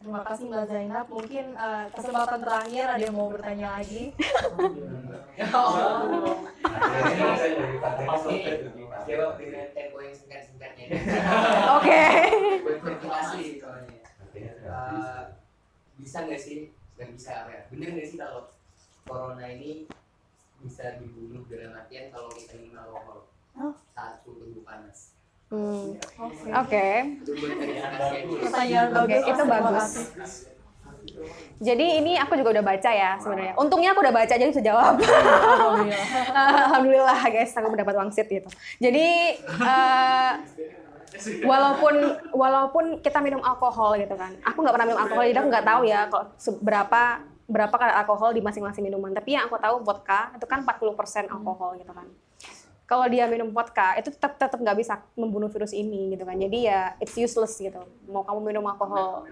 Terima 0.00 0.24
kasih 0.26 0.50
Mbak 0.50 0.64
Zainab. 0.66 1.06
Mungkin 1.06 1.46
eh, 1.54 1.86
kesempatan 1.94 2.40
terakhir 2.42 2.86
ada 2.88 3.04
yang 3.04 3.14
mau 3.14 3.30
bertanya 3.30 3.78
lagi. 3.78 4.10
Singkat-singkatnya. 10.10 10.86
oke. 11.78 12.02
Eh, 14.34 15.22
bisa 16.00 16.18
nggak 16.26 16.40
sih? 16.40 16.74
Bukan 16.96 17.08
bisa 17.14 17.30
apa 17.44 17.50
ya? 17.54 17.62
Bener 17.70 17.88
nggak 17.94 18.08
sih 18.08 18.18
kalau 18.18 18.50
corona 19.06 19.46
ini 19.46 19.86
bisa 20.64 20.98
dibunuh 20.98 21.46
dalam 21.46 21.76
artian 21.76 22.10
kalau 22.10 22.28
kita 22.34 22.58
minum 22.58 22.82
alkohol 22.82 23.30
Saat 23.56 24.24
panas. 24.64 24.98
Hmm, 25.50 25.98
Oke. 26.14 26.46
oke 26.54 26.86
bagus. 28.94 29.26
itu 29.26 29.42
bagus. 29.50 29.86
jadi 31.58 31.86
ini 31.98 32.14
aku 32.22 32.38
juga 32.38 32.54
udah 32.54 32.64
baca 32.70 32.90
ya 32.94 33.18
sebenarnya 33.18 33.58
untungnya 33.58 33.90
aku 33.90 33.98
udah 33.98 34.14
baca 34.14 34.30
jadi 34.30 34.46
bisa 34.46 34.62
jawab 34.62 34.94
Alhamdulillah. 35.02 36.06
Alhamdulillah 36.70 37.20
guys, 37.34 37.50
aku 37.58 37.66
mendapat 37.66 37.94
wangsit 37.98 38.30
gitu. 38.30 38.46
Jadi 38.78 39.42
eh, 39.42 40.32
walaupun 41.42 41.94
walaupun 42.30 42.84
kita 43.02 43.18
minum 43.18 43.42
alkohol 43.42 43.98
gitu 43.98 44.14
kan, 44.14 44.30
aku 44.46 44.62
nggak 44.62 44.74
pernah 44.78 44.86
minum 44.86 45.00
alkohol, 45.02 45.24
jadi 45.26 45.38
aku 45.42 45.48
nggak 45.50 45.66
tahu 45.66 45.82
ya 45.82 46.00
kalau 46.06 46.24
seberapa 46.38 47.02
berapa 47.50 47.74
kadar 47.74 48.06
alkohol 48.06 48.30
di 48.30 48.40
masing-masing 48.40 48.86
minuman. 48.86 49.10
Tapi 49.10 49.34
yang 49.34 49.50
aku 49.50 49.58
tahu 49.58 49.82
vodka 49.82 50.30
itu 50.38 50.46
kan 50.46 50.62
40% 50.62 51.26
alkohol 51.26 51.74
gitu 51.74 51.90
kan. 51.90 52.06
Kalau 52.90 53.06
dia 53.06 53.30
minum 53.30 53.54
vodka 53.54 53.94
itu 53.94 54.10
tetap 54.10 54.34
tetap 54.34 54.58
nggak 54.58 54.82
bisa 54.82 54.98
membunuh 55.14 55.46
virus 55.46 55.70
ini 55.70 56.10
gitu 56.18 56.26
kan. 56.26 56.34
Jadi 56.34 56.58
ya 56.66 56.98
it's 56.98 57.14
useless 57.14 57.54
gitu. 57.62 57.78
Mau 58.10 58.26
kamu 58.26 58.50
minum 58.50 58.66
alkohol 58.66 59.30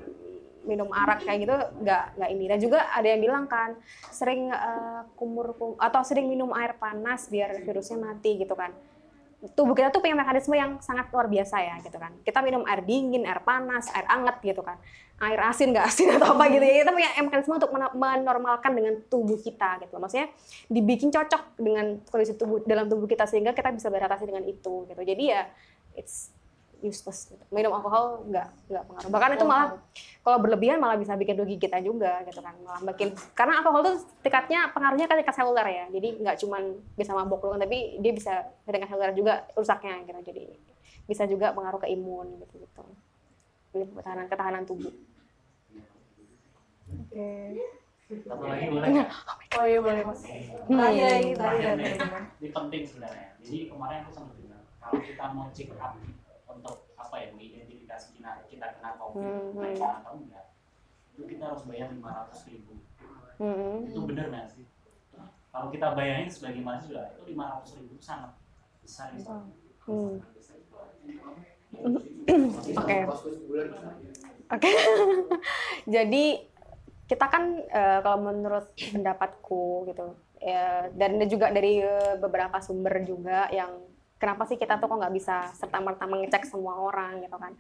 minum 0.69 0.93
arak 0.93 1.25
kayak 1.25 1.49
gitu 1.49 1.57
nggak 1.81 2.05
nggak 2.21 2.31
ini 2.37 2.45
dan 2.45 2.59
juga 2.61 2.79
ada 2.93 3.09
yang 3.09 3.25
bilang 3.25 3.45
kan 3.49 3.73
sering 4.13 4.53
eh, 4.53 5.01
kumur 5.17 5.57
kum- 5.57 5.81
atau 5.81 6.05
sering 6.05 6.29
minum 6.29 6.53
air 6.53 6.77
panas 6.77 7.33
biar 7.33 7.57
virusnya 7.65 7.97
mati 7.97 8.37
gitu 8.37 8.53
kan 8.53 8.77
tubuh 9.55 9.71
kita 9.71 9.95
tuh 9.95 10.03
punya 10.03 10.19
mekanisme 10.19 10.51
yang 10.59 10.83
sangat 10.83 11.15
luar 11.15 11.31
biasa 11.31 11.63
ya 11.63 11.75
gitu 11.87 11.95
kan. 11.95 12.11
Kita 12.27 12.43
minum 12.43 12.67
air 12.67 12.83
dingin 12.83 13.23
air 13.23 13.39
panas 13.47 13.87
air 13.95 14.07
anget 14.11 14.43
gitu 14.43 14.63
kan. 14.67 14.79
Air 15.19 15.39
asin 15.47 15.71
nggak 15.71 15.87
asin 15.87 16.09
atau 16.19 16.35
apa 16.35 16.51
gitu 16.51 16.65
ya. 16.65 16.75
Kita 16.83 16.91
punya 16.91 17.11
mekanisme 17.23 17.55
untuk 17.55 17.71
men- 17.71 17.95
menormalkan 17.95 18.73
dengan 18.75 18.95
tubuh 19.07 19.39
kita 19.39 19.79
gitu 19.87 19.95
maksudnya 19.99 20.31
dibikin 20.67 21.15
cocok 21.15 21.59
dengan 21.59 22.03
kondisi 22.11 22.35
tubuh 22.35 22.63
dalam 22.67 22.91
tubuh 22.91 23.07
kita 23.07 23.27
sehingga 23.31 23.55
kita 23.55 23.71
bisa 23.71 23.87
beradaptasi 23.91 24.27
dengan 24.27 24.43
itu 24.43 24.87
gitu. 24.91 25.03
Jadi 25.07 25.25
ya 25.31 25.47
it's 25.95 26.38
useless 26.79 27.27
gitu. 27.35 27.43
minum 27.51 27.75
alkohol 27.75 28.23
nggak 28.31 28.49
nggak 28.71 28.85
pengaruh 28.87 29.11
bahkan 29.11 29.31
itu 29.35 29.47
malah 29.47 29.69
kalau 30.23 30.39
berlebihan 30.39 30.79
malah 30.79 30.95
bisa 30.95 31.19
bikin 31.19 31.35
rugi 31.35 31.59
kita 31.59 31.83
juga 31.83 32.23
gitu 32.23 32.39
kan 32.39 32.55
malah 32.63 32.83
bikin 32.95 33.11
karena 33.35 33.59
alkohol 33.59 33.83
tuh 33.83 33.97
tingkatnya 34.23 34.71
pengaruhnya 34.71 35.11
kan 35.11 35.19
tingkat 35.19 35.35
seluler 35.35 35.67
ya 35.67 35.85
jadi 35.91 36.09
nggak 36.23 36.37
cuman 36.39 36.63
bisa 36.95 37.11
mabok 37.19 37.41
doang 37.43 37.59
tapi 37.59 37.99
dia 37.99 38.13
bisa 38.15 38.47
tingkat 38.63 38.87
seluler 38.87 39.11
juga 39.11 39.43
rusaknya 39.59 40.07
gitu 40.07 40.21
jadi 40.31 40.43
bisa 41.11 41.27
juga 41.27 41.51
pengaruh 41.51 41.83
ke 41.83 41.89
imun 41.91 42.39
gitu 42.47 42.63
gitu 42.63 42.85
Jadi 43.69 43.85
ketahanan 43.99 44.27
ketahanan 44.31 44.65
tubuh 44.65 44.95
Oke. 46.89 47.29
Satu 48.09 48.45
lagi 48.49 48.73
boleh? 48.73 49.05
Oh 49.61 49.67
iya 49.69 49.81
boleh 49.85 50.03
mas. 50.09 50.25
Hmm. 50.25 50.81
Terakhir 51.37 51.77
nih, 51.77 51.93
teman. 52.01 52.23
ini 52.41 52.49
penting 52.49 52.83
sebenarnya. 52.89 53.29
Jadi 53.45 53.69
kemarin 53.69 53.99
aku 54.09 54.11
sempat 54.17 54.37
bilang 54.41 54.65
kalau 54.81 55.01
kita 55.05 55.25
mau 55.37 55.47
check 55.53 55.69
up 55.77 56.01
untuk 56.59 56.91
apa 56.99 57.15
ya 57.23 57.27
mengidentifikasi 57.33 58.07
kita 58.19 58.31
kita 58.51 58.67
kena 58.79 58.99
covid 58.99 59.23
Hmm, 59.23 59.55
hmm. 59.55 59.79
atau 59.79 60.13
enggak, 60.19 60.47
itu 61.15 61.23
kita 61.25 61.45
harus 61.55 61.63
bayar 61.65 61.89
lima 61.95 62.11
ratus 62.11 62.41
ribu. 62.51 62.75
Hmm. 63.39 63.87
Itu 63.87 64.01
benar 64.05 64.27
nggak 64.35 64.47
sih? 64.51 64.67
Kalau 65.49 65.69
kita 65.73 65.87
bayangin 65.97 66.31
sebagai 66.31 66.61
mahasiswa 66.61 67.15
itu 67.15 67.23
lima 67.33 67.45
ratus 67.57 67.71
ribu 67.79 67.95
sangat 68.03 68.35
besar 68.83 69.15
itu. 69.15 69.31
Hmm. 69.89 70.15
Oke. 72.77 72.99
Oke. 74.49 74.71
Jadi 75.95 76.25
kita 77.09 77.27
kan 77.33 77.45
eh, 77.65 77.99
kalau 78.05 78.19
menurut 78.21 78.69
pendapatku 78.77 79.89
gitu 79.89 80.13
ya, 80.45 80.93
dan 80.93 81.17
juga 81.25 81.49
dari 81.49 81.81
eh, 81.81 82.15
beberapa 82.21 82.61
sumber 82.61 83.01
juga 83.03 83.49
yang 83.49 83.73
kenapa 84.19 84.45
sih 84.45 84.59
kita 84.59 84.77
tuh 84.77 84.91
kok 84.91 84.99
nggak 84.99 85.15
bisa 85.15 85.49
serta 85.55 85.79
merta 85.79 86.05
mengecek 86.05 86.45
semua 86.45 86.77
orang 86.79 87.23
gitu 87.23 87.39
kan? 87.39 87.55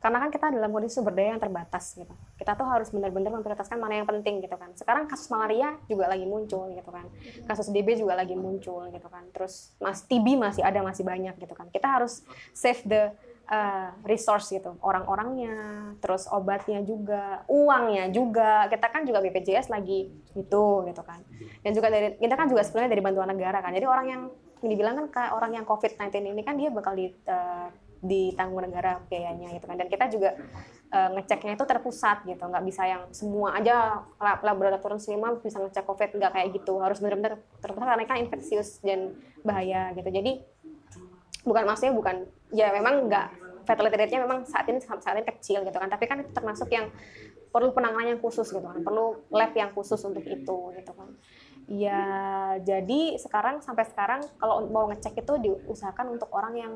Karena 0.00 0.18
kan 0.24 0.30
kita 0.32 0.46
dalam 0.50 0.70
kondisi 0.72 0.96
sumber 0.98 1.14
daya 1.14 1.36
yang 1.36 1.42
terbatas 1.42 1.94
gitu. 1.94 2.14
Kita 2.40 2.56
tuh 2.56 2.66
harus 2.66 2.88
benar-benar 2.90 3.30
memprioritaskan 3.38 3.76
mana 3.76 4.00
yang 4.02 4.08
penting 4.08 4.40
gitu 4.40 4.56
kan. 4.56 4.72
Sekarang 4.74 5.04
kasus 5.06 5.28
malaria 5.28 5.76
juga 5.86 6.08
lagi 6.08 6.24
muncul 6.24 6.72
gitu 6.72 6.90
kan. 6.90 7.06
Kasus 7.44 7.68
DB 7.70 8.00
juga 8.00 8.16
lagi 8.16 8.34
muncul 8.34 8.88
gitu 8.90 9.08
kan. 9.12 9.28
Terus 9.30 9.76
mas 9.78 10.02
TB 10.02 10.40
masih 10.40 10.64
ada 10.64 10.80
masih 10.82 11.04
banyak 11.04 11.36
gitu 11.36 11.54
kan. 11.54 11.68
Kita 11.68 12.00
harus 12.00 12.24
save 12.56 12.82
the 12.88 13.12
uh, 13.48 13.90
resource 14.04 14.52
gitu 14.52 14.76
orang-orangnya 14.84 15.56
terus 15.98 16.28
obatnya 16.30 16.84
juga 16.84 17.42
uangnya 17.48 18.12
juga 18.12 18.68
kita 18.68 18.86
kan 18.92 19.02
juga 19.08 19.24
BPJS 19.24 19.72
lagi 19.72 20.12
itu 20.36 20.64
gitu 20.86 21.02
kan 21.02 21.20
dan 21.64 21.70
juga 21.74 21.88
dari 21.90 22.14
kita 22.20 22.34
kan 22.36 22.46
juga 22.46 22.62
sebenarnya 22.62 22.90
dari 22.92 23.02
bantuan 23.02 23.28
negara 23.32 23.58
kan 23.64 23.72
jadi 23.74 23.88
orang 23.88 24.06
yang 24.06 24.22
yang 24.22 24.24
dibilang 24.62 24.94
kan 24.98 25.06
kayak 25.10 25.32
orang 25.34 25.52
yang 25.54 25.64
COVID-19 25.66 26.34
ini 26.34 26.42
kan 26.42 26.54
dia 26.58 26.70
bakal 26.72 26.98
di, 26.98 27.10
uh, 27.30 27.68
ditanggung 28.02 28.62
negara 28.62 29.02
biayanya 29.06 29.54
gitu 29.54 29.66
kan. 29.66 29.76
Dan 29.78 29.88
kita 29.90 30.04
juga 30.10 30.30
uh, 30.94 31.08
ngeceknya 31.18 31.58
itu 31.58 31.64
terpusat 31.66 32.26
gitu. 32.26 32.42
Nggak 32.42 32.64
bisa 32.66 32.82
yang 32.86 33.02
semua 33.10 33.58
aja 33.58 34.06
lab- 34.18 34.42
laboratorium 34.42 35.02
semua 35.02 35.34
bisa 35.38 35.58
ngecek 35.58 35.84
COVID 35.86 36.10
nggak 36.18 36.32
kayak 36.34 36.48
gitu. 36.54 36.78
Harus 36.78 36.98
benar-benar 37.02 37.42
terpusat 37.62 37.86
karena 37.86 38.06
kan 38.06 38.18
infeksius 38.22 38.82
dan 38.82 39.18
bahaya 39.42 39.90
gitu. 39.94 40.08
Jadi 40.10 40.42
bukan 41.46 41.64
maksudnya 41.64 41.94
bukan 41.94 42.16
ya 42.54 42.70
memang 42.74 43.08
nggak 43.08 43.26
fatality 43.66 43.96
rate-nya 44.00 44.20
memang 44.24 44.48
saat 44.48 44.64
ini 44.70 44.80
saat 44.80 45.02
ini 45.14 45.26
kecil 45.26 45.66
gitu 45.66 45.76
kan. 45.78 45.90
Tapi 45.90 46.04
kan 46.06 46.22
itu 46.22 46.30
termasuk 46.30 46.70
yang 46.70 46.90
perlu 47.48 47.72
penanganan 47.72 48.14
yang 48.16 48.20
khusus 48.22 48.46
gitu 48.48 48.62
kan. 48.62 48.80
Perlu 48.80 49.26
lab 49.34 49.52
yang 49.52 49.74
khusus 49.74 49.98
untuk 50.06 50.22
itu 50.22 50.56
gitu 50.76 50.92
kan 50.94 51.10
ya 51.68 52.56
jadi 52.64 53.20
sekarang 53.20 53.60
sampai 53.60 53.84
sekarang 53.84 54.24
kalau 54.40 54.64
mau 54.72 54.88
ngecek 54.88 55.20
itu 55.20 55.34
diusahakan 55.36 56.16
untuk 56.16 56.32
orang 56.32 56.54
yang 56.56 56.74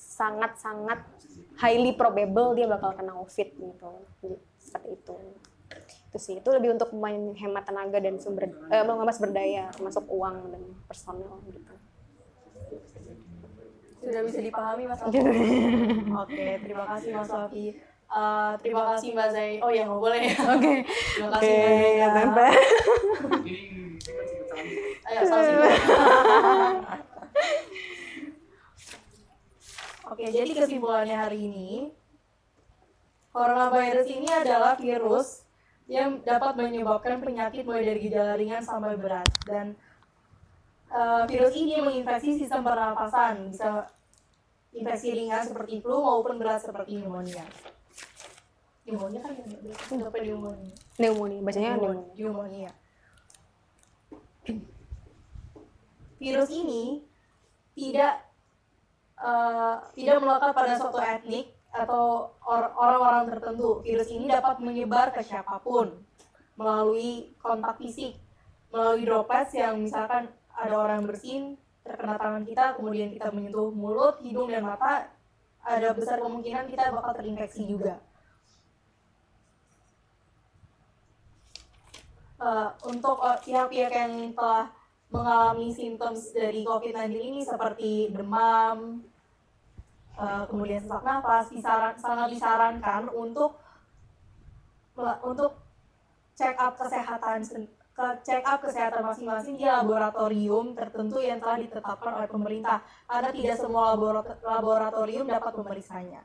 sangat-sangat 0.00 1.04
highly 1.60 1.92
probable 1.92 2.56
dia 2.56 2.64
bakal 2.64 2.96
kena 2.96 3.12
covid 3.12 3.48
gitu 3.52 3.90
seperti 4.56 4.96
itu 4.96 5.14
itu 6.08 6.16
sih 6.16 6.34
itu 6.40 6.48
lebih 6.48 6.72
untuk 6.72 6.88
menghemat 6.96 7.68
tenaga 7.68 8.00
dan 8.00 8.16
sumber 8.16 8.48
eh, 8.48 8.80
menghemat 8.80 9.12
sumber 9.12 9.36
daya 9.36 9.68
termasuk 9.76 10.08
uang 10.08 10.56
dan 10.56 10.62
personel 10.88 11.44
gitu 11.44 11.60
Sudah 13.98 14.24
bisa 14.24 14.40
dipahami 14.40 14.88
Mas? 14.88 15.04
Oke, 16.24 16.46
terima 16.64 16.84
kasih 16.86 17.10
Mas 17.12 17.28
Wafi. 17.28 17.76
Eh, 18.08 18.52
terima 18.64 18.96
kasih 18.96 19.12
Mbak 19.12 19.28
Zai. 19.36 19.60
Oh 19.60 19.68
ya 19.68 19.84
nggak 19.84 20.00
boleh 20.00 20.32
ya. 20.32 20.36
oke 20.56 20.74
Terima 20.88 21.28
oke 21.28 21.44
kasih 21.44 21.52
Mbak 21.52 22.08
Zai. 22.08 22.24
Mbak. 22.24 22.52
Ayo 25.08 25.24
salah 25.24 25.44
satu. 25.48 25.64
Oke, 30.08 30.24
jadi 30.32 30.50
kesimpulannya 30.56 31.20
hari 31.20 31.52
ini, 31.52 31.92
coronavirus 33.28 34.08
ini 34.08 34.24
adalah 34.32 34.72
virus 34.80 35.44
yang 35.84 36.24
dapat 36.24 36.56
menyebabkan 36.56 37.20
penyakit 37.20 37.68
mulai 37.68 37.84
dari 37.84 38.08
gejala 38.08 38.40
ringan 38.40 38.64
sampai 38.64 38.96
berat 38.96 39.28
dan 39.44 39.76
eh, 40.88 41.22
virus 41.28 41.52
ini 41.56 41.80
menginfeksi 41.80 42.40
sistem 42.40 42.64
pernapasan, 42.64 43.52
bisa 43.52 43.84
infeksi 44.72 45.12
ringan 45.12 45.44
seperti 45.44 45.84
flu 45.84 46.00
maupun 46.00 46.40
berat 46.40 46.64
seperti 46.64 46.96
pneumonia. 47.00 47.44
Pneumonia 48.88 49.20
kan 49.20 49.32
nggak 49.36 50.12
pneumonia. 50.16 50.72
pneumonia 50.96 51.40
bacanya 51.44 51.70
pneumonia 51.76 52.12
pneumonia. 52.16 52.70
Virus 56.16 56.50
ini 56.50 57.04
tidak 57.76 58.14
eh, 59.20 59.76
tidak 59.92 60.16
melekat 60.24 60.50
pada 60.56 60.72
suatu 60.80 60.98
etnik 61.04 61.52
atau 61.68 62.32
or- 62.48 62.72
orang-orang 62.80 63.28
tertentu. 63.28 63.84
Virus 63.84 64.08
ini 64.08 64.24
dapat 64.24 64.56
menyebar 64.64 65.12
ke 65.12 65.20
siapa 65.20 65.60
pun 65.60 65.92
melalui 66.56 67.36
kontak 67.38 67.76
fisik, 67.76 68.16
melalui 68.72 69.04
droplets 69.04 69.52
yang 69.52 69.78
misalkan 69.78 70.32
ada 70.56 70.74
orang 70.74 71.04
bersin 71.04 71.60
terkena 71.86 72.16
tangan 72.18 72.42
kita, 72.42 72.74
kemudian 72.74 73.12
kita 73.14 73.30
menyentuh 73.30 73.70
mulut, 73.70 74.18
hidung 74.24 74.50
dan 74.50 74.66
mata, 74.66 75.06
ada 75.62 75.94
besar 75.94 76.18
kemungkinan 76.18 76.66
kita 76.66 76.90
bakal 76.90 77.14
terinfeksi 77.14 77.68
juga. 77.68 78.02
Eh, 82.38 82.70
untuk 82.86 83.18
eh, 83.26 83.38
pihak-pihak 83.42 83.90
yang 83.90 84.14
telah 84.30 84.70
mengalami 85.10 85.74
simptom 85.74 86.14
dari 86.14 86.62
COVID-19 86.62 87.10
ini 87.18 87.40
seperti 87.42 88.14
demam, 88.14 89.02
eh, 90.14 90.42
kemudian 90.46 90.78
sesak 90.78 91.02
nafas, 91.02 91.50
disaran, 91.50 91.98
sangat 91.98 92.30
disarankan 92.30 93.10
untuk 93.10 93.58
untuk 94.98 95.54
check 96.34 96.58
up 96.58 96.74
kesehatan 96.74 97.38
ke 97.94 98.06
check 98.26 98.42
up 98.42 98.58
kesehatan 98.58 99.02
masing-masing 99.02 99.54
di 99.54 99.62
laboratorium 99.62 100.74
tertentu 100.74 101.22
yang 101.22 101.38
telah 101.38 101.58
ditetapkan 101.58 102.18
oleh 102.18 102.26
pemerintah 102.30 102.82
karena 103.06 103.30
tidak 103.30 103.56
semua 103.62 103.94
laborat- 103.94 104.42
laboratorium 104.42 105.26
dapat 105.26 105.54
memeriksanya. 105.58 106.22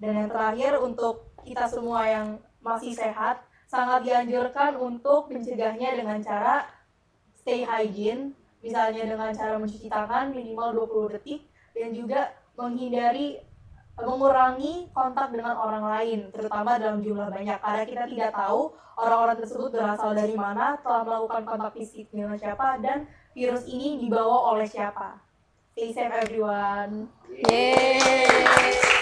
Dan 0.00 0.16
yang 0.16 0.28
terakhir 0.32 0.80
untuk 0.80 1.32
kita 1.44 1.68
semua 1.68 2.08
yang 2.08 2.40
masih 2.64 2.96
sehat 2.96 3.44
sangat 3.74 4.06
dianjurkan 4.06 4.78
untuk 4.78 5.34
mencegahnya 5.34 5.98
dengan 5.98 6.22
cara 6.22 6.62
stay 7.34 7.66
hygiene, 7.66 8.30
misalnya 8.62 9.02
dengan 9.02 9.34
cara 9.34 9.58
mencuci 9.58 9.90
tangan 9.90 10.30
minimal 10.30 10.86
20 10.86 11.18
detik 11.18 11.42
dan 11.74 11.90
juga 11.90 12.30
menghindari 12.54 13.42
mengurangi 13.98 14.90
kontak 14.94 15.34
dengan 15.34 15.58
orang 15.58 15.86
lain, 15.86 16.30
terutama 16.30 16.78
dalam 16.78 17.02
jumlah 17.02 17.26
banyak. 17.30 17.58
Karena 17.58 17.82
kita 17.82 18.04
tidak 18.06 18.30
tahu 18.34 18.70
orang-orang 18.94 19.36
tersebut 19.42 19.70
berasal 19.74 20.14
dari 20.14 20.34
mana, 20.38 20.78
telah 20.78 21.02
melakukan 21.02 21.42
kontak 21.42 21.72
fisik 21.74 22.06
dengan 22.14 22.38
siapa, 22.38 22.78
dan 22.78 23.10
virus 23.34 23.66
ini 23.66 23.98
dibawa 23.98 24.54
oleh 24.54 24.66
siapa. 24.66 25.18
Stay 25.74 25.90
safe 25.90 26.14
everyone. 26.14 27.10
Yeay. 27.50 28.93